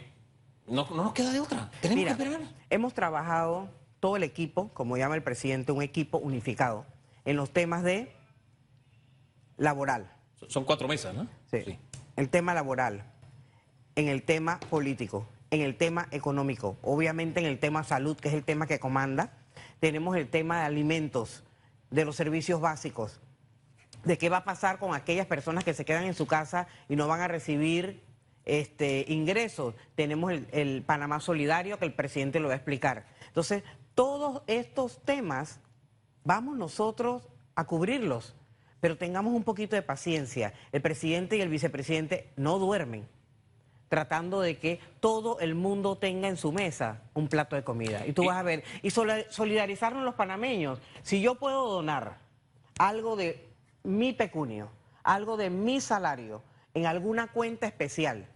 no, 0.67 0.87
nos 0.89 1.13
queda 1.13 1.31
de 1.31 1.39
otra. 1.39 1.71
Tenemos 1.81 2.05
que 2.05 2.11
esperar. 2.11 2.41
Hemos 2.69 2.93
trabajado 2.93 3.69
todo 3.99 4.15
el 4.15 4.23
equipo, 4.23 4.69
como 4.73 4.97
llama 4.97 5.15
el 5.15 5.23
presidente, 5.23 5.71
un 5.71 5.81
equipo 5.81 6.17
unificado 6.17 6.85
en 7.25 7.35
los 7.35 7.51
temas 7.51 7.83
de 7.83 8.11
laboral. 9.57 10.11
Son 10.47 10.63
cuatro 10.63 10.87
mesas, 10.87 11.13
¿no? 11.13 11.27
Sí. 11.51 11.77
El 12.15 12.29
tema 12.29 12.53
laboral, 12.53 13.03
en 13.95 14.07
el 14.07 14.23
tema 14.23 14.59
político, 14.59 15.27
en 15.51 15.61
el 15.61 15.75
tema 15.75 16.07
económico, 16.11 16.77
obviamente 16.81 17.39
en 17.39 17.45
el 17.45 17.59
tema 17.59 17.83
salud, 17.83 18.17
que 18.17 18.29
es 18.29 18.33
el 18.33 18.43
tema 18.43 18.67
que 18.67 18.79
comanda. 18.79 19.33
Tenemos 19.79 20.15
el 20.15 20.29
tema 20.29 20.59
de 20.59 20.65
alimentos, 20.65 21.43
de 21.89 22.05
los 22.05 22.15
servicios 22.15 22.61
básicos, 22.61 23.19
de 24.03 24.17
qué 24.17 24.29
va 24.29 24.37
a 24.37 24.43
pasar 24.43 24.79
con 24.79 24.93
aquellas 24.93 25.25
personas 25.25 25.63
que 25.63 25.73
se 25.73 25.85
quedan 25.85 26.05
en 26.05 26.13
su 26.13 26.27
casa 26.27 26.67
y 26.87 26.95
no 26.95 27.07
van 27.07 27.21
a 27.21 27.27
recibir 27.27 28.03
este, 28.45 29.05
ingresos. 29.07 29.75
Tenemos 29.95 30.31
el, 30.31 30.47
el 30.51 30.83
Panamá 30.83 31.19
Solidario, 31.19 31.77
que 31.79 31.85
el 31.85 31.93
presidente 31.93 32.39
lo 32.39 32.47
va 32.47 32.53
a 32.53 32.57
explicar. 32.57 33.05
Entonces, 33.27 33.63
todos 33.95 34.43
estos 34.47 35.03
temas 35.03 35.59
vamos 36.23 36.57
nosotros 36.57 37.23
a 37.55 37.65
cubrirlos, 37.65 38.35
pero 38.79 38.97
tengamos 38.97 39.33
un 39.33 39.43
poquito 39.43 39.75
de 39.75 39.81
paciencia. 39.81 40.53
El 40.71 40.81
presidente 40.81 41.37
y 41.37 41.41
el 41.41 41.49
vicepresidente 41.49 42.31
no 42.37 42.59
duermen 42.59 43.07
tratando 43.89 44.39
de 44.39 44.57
que 44.57 44.79
todo 44.99 45.39
el 45.39 45.55
mundo 45.55 45.97
tenga 45.97 46.27
en 46.27 46.37
su 46.37 46.51
mesa 46.51 47.01
un 47.15 47.27
plato 47.27 47.55
de 47.55 47.63
comida. 47.63 48.05
Y 48.05 48.13
tú 48.13 48.25
vas 48.25 48.37
a 48.37 48.43
ver, 48.43 48.63
y 48.83 48.91
solidarizarnos 48.91 50.05
los 50.05 50.13
panameños. 50.13 50.79
Si 51.01 51.21
yo 51.21 51.35
puedo 51.35 51.67
donar 51.67 52.19
algo 52.77 53.15
de 53.15 53.48
mi 53.89 54.13
pecunio, 54.13 54.69
algo 55.03 55.35
de 55.35 55.49
mi 55.49 55.81
salario, 55.81 56.43
en 56.73 56.85
alguna 56.85 57.27
cuenta 57.27 57.65
especial, 57.65 58.27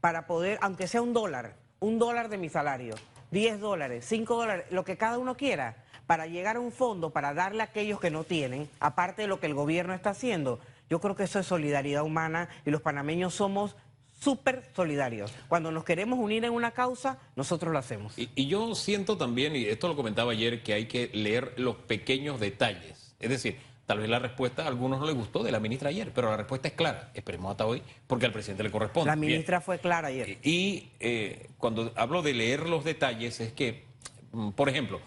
para 0.00 0.26
poder, 0.26 0.58
aunque 0.62 0.88
sea 0.88 1.02
un 1.02 1.12
dólar, 1.12 1.56
un 1.80 1.98
dólar 1.98 2.30
de 2.30 2.38
mi 2.38 2.48
salario, 2.48 2.94
10 3.30 3.60
dólares, 3.60 4.06
5 4.08 4.34
dólares, 4.34 4.66
lo 4.70 4.84
que 4.84 4.96
cada 4.96 5.18
uno 5.18 5.36
quiera, 5.36 5.84
para 6.06 6.26
llegar 6.26 6.56
a 6.56 6.60
un 6.60 6.72
fondo, 6.72 7.10
para 7.10 7.34
darle 7.34 7.60
a 7.62 7.66
aquellos 7.66 8.00
que 8.00 8.10
no 8.10 8.24
tienen, 8.24 8.68
aparte 8.80 9.22
de 9.22 9.28
lo 9.28 9.38
que 9.38 9.46
el 9.46 9.54
gobierno 9.54 9.94
está 9.94 10.10
haciendo, 10.10 10.60
yo 10.88 11.00
creo 11.00 11.14
que 11.14 11.24
eso 11.24 11.38
es 11.38 11.46
solidaridad 11.46 12.02
humana 12.02 12.48
y 12.64 12.70
los 12.70 12.80
panameños 12.80 13.34
somos 13.34 13.76
súper 14.18 14.70
solidarios. 14.74 15.32
Cuando 15.48 15.70
nos 15.72 15.84
queremos 15.84 16.18
unir 16.18 16.44
en 16.44 16.52
una 16.52 16.70
causa, 16.70 17.18
nosotros 17.36 17.72
lo 17.72 17.78
hacemos. 17.78 18.14
Y, 18.18 18.46
yo 18.46 18.74
siento 18.74 19.18
también, 19.18 19.56
y 19.56 19.64
esto 19.64 19.88
lo 19.88 19.96
comentaba 19.96 20.32
ayer, 20.32 20.62
que 20.62 20.72
hay 20.72 20.86
que 20.86 21.10
leer 21.12 21.52
los 21.58 21.76
pequeños 21.76 22.40
detalles. 22.40 23.14
Es 23.20 23.30
decir, 23.30 23.58
tal 23.92 24.00
vez 24.00 24.08
la 24.08 24.18
respuesta 24.18 24.64
a 24.64 24.68
algunos 24.68 24.98
no 25.00 25.04
les 25.04 25.14
gustó 25.14 25.42
de 25.42 25.52
la 25.52 25.60
ministra 25.60 25.90
ayer, 25.90 26.12
pero 26.14 26.30
la 26.30 26.38
respuesta 26.38 26.66
es 26.66 26.72
clara. 26.72 27.10
Esperemos 27.12 27.50
hasta 27.50 27.66
hoy, 27.66 27.82
porque 28.06 28.24
al 28.24 28.32
presidente 28.32 28.62
le 28.62 28.70
corresponde. 28.70 29.10
La 29.10 29.16
ministra 29.16 29.60
fue 29.60 29.80
clara 29.80 30.08
ayer. 30.08 30.38
Y 30.42 30.88
eh, 30.98 31.50
cuando 31.58 31.92
hablo 31.94 32.22
de 32.22 32.32
leer 32.32 32.66
los 32.70 32.84
detalles, 32.84 33.38
es 33.40 33.52
que, 33.52 33.84
mm, 34.32 34.52
por 34.52 34.70
ejemplo, 34.70 34.98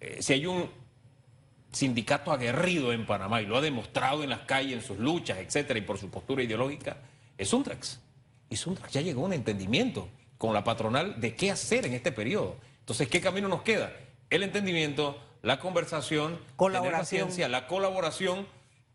eh, 0.00 0.16
si 0.20 0.32
hay 0.32 0.46
un 0.46 0.70
sindicato 1.70 2.32
aguerrido 2.32 2.94
en 2.94 3.04
Panamá 3.04 3.42
y 3.42 3.46
lo 3.46 3.58
ha 3.58 3.60
demostrado 3.60 4.24
en 4.24 4.30
las 4.30 4.40
calles, 4.40 4.78
en 4.78 4.82
sus 4.82 4.98
luchas, 4.98 5.36
etcétera, 5.36 5.78
y 5.78 5.82
por 5.82 5.98
su 5.98 6.08
postura 6.08 6.42
ideológica, 6.42 6.96
es 7.36 7.52
Untrax 7.52 8.00
y 8.48 8.56
Suntrax 8.56 8.90
ya 8.90 9.02
llegó 9.02 9.20
a 9.22 9.26
un 9.26 9.34
entendimiento 9.34 10.08
con 10.38 10.54
la 10.54 10.64
patronal 10.64 11.20
de 11.20 11.34
qué 11.34 11.50
hacer 11.50 11.84
en 11.84 11.92
este 11.92 12.10
periodo. 12.10 12.56
Entonces, 12.80 13.06
¿qué 13.08 13.20
camino 13.20 13.48
nos 13.48 13.60
queda? 13.60 13.92
El 14.30 14.42
entendimiento, 14.42 15.18
la 15.44 15.60
conversación, 15.60 16.38
colaboración. 16.56 17.28
la 17.50 17.66
colaboración, 17.66 18.46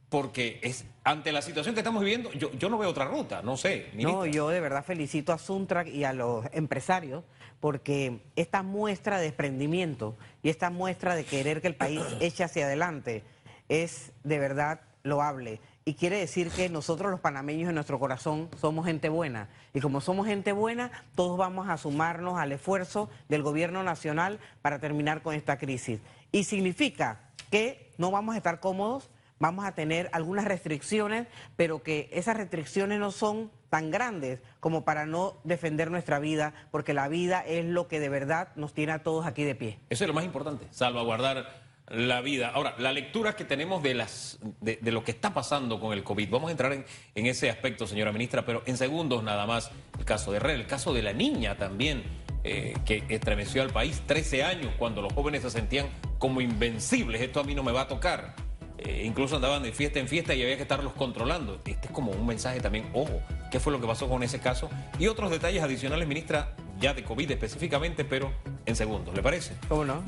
porque 0.10 0.60
es 0.64 0.86
ante 1.04 1.32
la 1.32 1.44
situación 1.44 1.76
que 1.76 1.82
estamos 1.82 2.02
viviendo, 2.02 2.32
yo, 2.34 2.52
yo 2.54 2.70
no 2.70 2.80
veo 2.80 2.90
otra 2.90 3.06
ruta, 3.06 3.42
no 3.44 3.56
sé. 3.56 3.92
No, 3.94 4.26
yo 4.26 4.50
de 4.50 4.60
verdad 4.60 4.84
felicito 4.84 5.32
a 5.32 5.38
Suntrack 5.38 5.88
y 5.88 6.04
a 6.04 6.14
los 6.14 6.46
empresarios 6.52 7.24
porque 7.60 8.20
esta 8.36 8.64
muestra 8.64 9.18
de 9.18 9.26
desprendimiento 9.26 10.18
y 10.42 10.50
esta 10.50 10.72
muestra 10.72 11.16
de 11.16 11.24
querer 11.24 11.62
que 11.62 11.68
el 11.68 11.76
país 11.76 12.02
eche 12.20 12.44
hacia 12.44 12.66
adelante 12.66 13.24
es 13.68 14.12
de 14.24 14.40
verdad 14.40 14.82
loable 15.04 15.62
y 15.90 15.96
quiere 15.96 16.20
decir 16.20 16.52
que 16.52 16.70
nosotros 16.70 17.10
los 17.10 17.20
panameños 17.20 17.70
en 17.70 17.74
nuestro 17.74 17.98
corazón 17.98 18.48
somos 18.62 18.86
gente 18.86 19.10
buena. 19.10 19.50
Y 19.74 19.80
como 19.80 20.02
somos 20.02 20.28
gente 20.28 20.52
buena, 20.52 20.92
todos 21.16 21.36
vamos 21.36 21.68
a 21.68 21.78
sumarnos 21.78 22.38
al 22.38 22.52
esfuerzo 22.52 23.10
del 23.28 23.42
gobierno 23.42 23.82
nacional 23.82 24.40
para 24.62 24.78
terminar 24.78 25.24
con 25.24 25.34
esta 25.34 25.58
crisis. 25.58 26.00
Y 26.32 26.44
significa 26.44 27.32
que 27.52 27.92
no 27.98 28.12
vamos 28.12 28.36
a 28.36 28.38
estar 28.38 28.60
cómodos, 28.60 29.10
vamos 29.40 29.66
a 29.66 29.74
tener 29.74 30.10
algunas 30.12 30.46
restricciones, 30.46 31.28
pero 31.56 31.82
que 31.82 32.10
esas 32.12 32.38
restricciones 32.38 33.00
no 33.00 33.12
son 33.12 33.52
tan 33.70 33.92
grandes 33.92 34.40
como 34.60 34.84
para 34.84 35.06
no 35.06 35.38
defender 35.44 35.92
nuestra 35.92 36.20
vida, 36.20 36.54
porque 36.72 36.94
la 36.94 37.08
vida 37.08 37.42
es 37.46 37.66
lo 37.66 37.88
que 37.88 38.00
de 38.00 38.10
verdad 38.10 38.50
nos 38.56 38.74
tiene 38.74 38.92
a 38.92 39.04
todos 39.04 39.26
aquí 39.26 39.44
de 39.44 39.56
pie. 39.56 39.80
Eso 39.90 40.04
es 40.04 40.08
lo 40.08 40.14
más 40.14 40.26
importante, 40.26 40.68
salvaguardar 40.72 41.70
la 41.90 42.22
vida. 42.22 42.50
Ahora, 42.50 42.76
la 42.78 42.92
lectura 42.92 43.36
que 43.36 43.46
tenemos 43.46 43.82
de, 43.82 43.96
las, 43.96 44.40
de, 44.62 44.80
lo 44.92 45.04
que 45.04 45.12
está 45.12 45.34
pasando 45.34 45.80
con 45.80 45.94
el 45.94 46.04
COVID, 46.04 46.30
vamos 46.30 46.50
a 46.50 46.52
entrar 46.52 46.72
en, 46.74 46.86
ese 47.26 47.50
aspecto, 47.50 47.88
señora 47.88 48.12
ministra, 48.12 48.46
pero 48.46 48.62
en 48.66 48.78
segundos 48.78 49.24
nada 49.24 49.46
más, 49.46 49.72
caso 50.10 50.32
de 50.32 50.40
Red, 50.40 50.56
el 50.56 50.66
caso 50.66 50.92
de 50.92 51.04
la 51.04 51.14
niña 51.14 51.56
también, 51.56 52.02
eh, 52.44 52.74
que 52.84 53.04
estremeció 53.10 53.62
al 53.62 53.70
país, 53.70 54.02
13 54.08 54.44
años, 54.44 54.74
cuando 54.80 55.04
los 55.04 55.14
jóvenes 55.14 55.44
se 55.44 55.52
sentían 55.52 55.88
como 56.18 56.42
invencibles, 56.42 57.22
esto 57.22 57.40
a 57.40 57.44
mí 57.44 57.54
no 57.54 57.62
me 57.62 57.72
va 57.72 57.82
a 57.82 57.88
tocar. 57.88 58.34
Eh, 58.80 59.04
incluso 59.06 59.36
andaban 59.36 59.62
de 59.62 59.72
fiesta 59.72 60.00
en 60.00 60.08
fiesta 60.08 60.34
y 60.34 60.42
había 60.42 60.56
que 60.56 60.64
estarlos 60.64 60.94
controlando. 60.94 61.60
Este 61.66 61.88
es 61.88 61.92
como 61.92 62.12
un 62.12 62.26
mensaje 62.26 62.60
también, 62.60 62.90
ojo, 62.94 63.22
¿qué 63.52 63.60
fue 63.60 63.72
lo 63.72 63.80
que 63.80 63.86
pasó 63.86 64.10
con 64.10 64.24
ese 64.24 64.40
caso? 64.40 64.68
Y 64.98 65.06
otros 65.06 65.30
detalles 65.30 65.62
adicionales, 65.62 66.08
ministra, 66.08 66.56
ya 66.80 66.96
de 66.96 67.04
COVID 67.04 67.30
específicamente, 67.30 68.04
pero 68.04 68.32
en 68.66 68.76
segundos, 68.76 69.14
¿le 69.14 69.22
parece? 69.22 69.54
¿Cómo 69.68 69.86
no? 69.86 70.02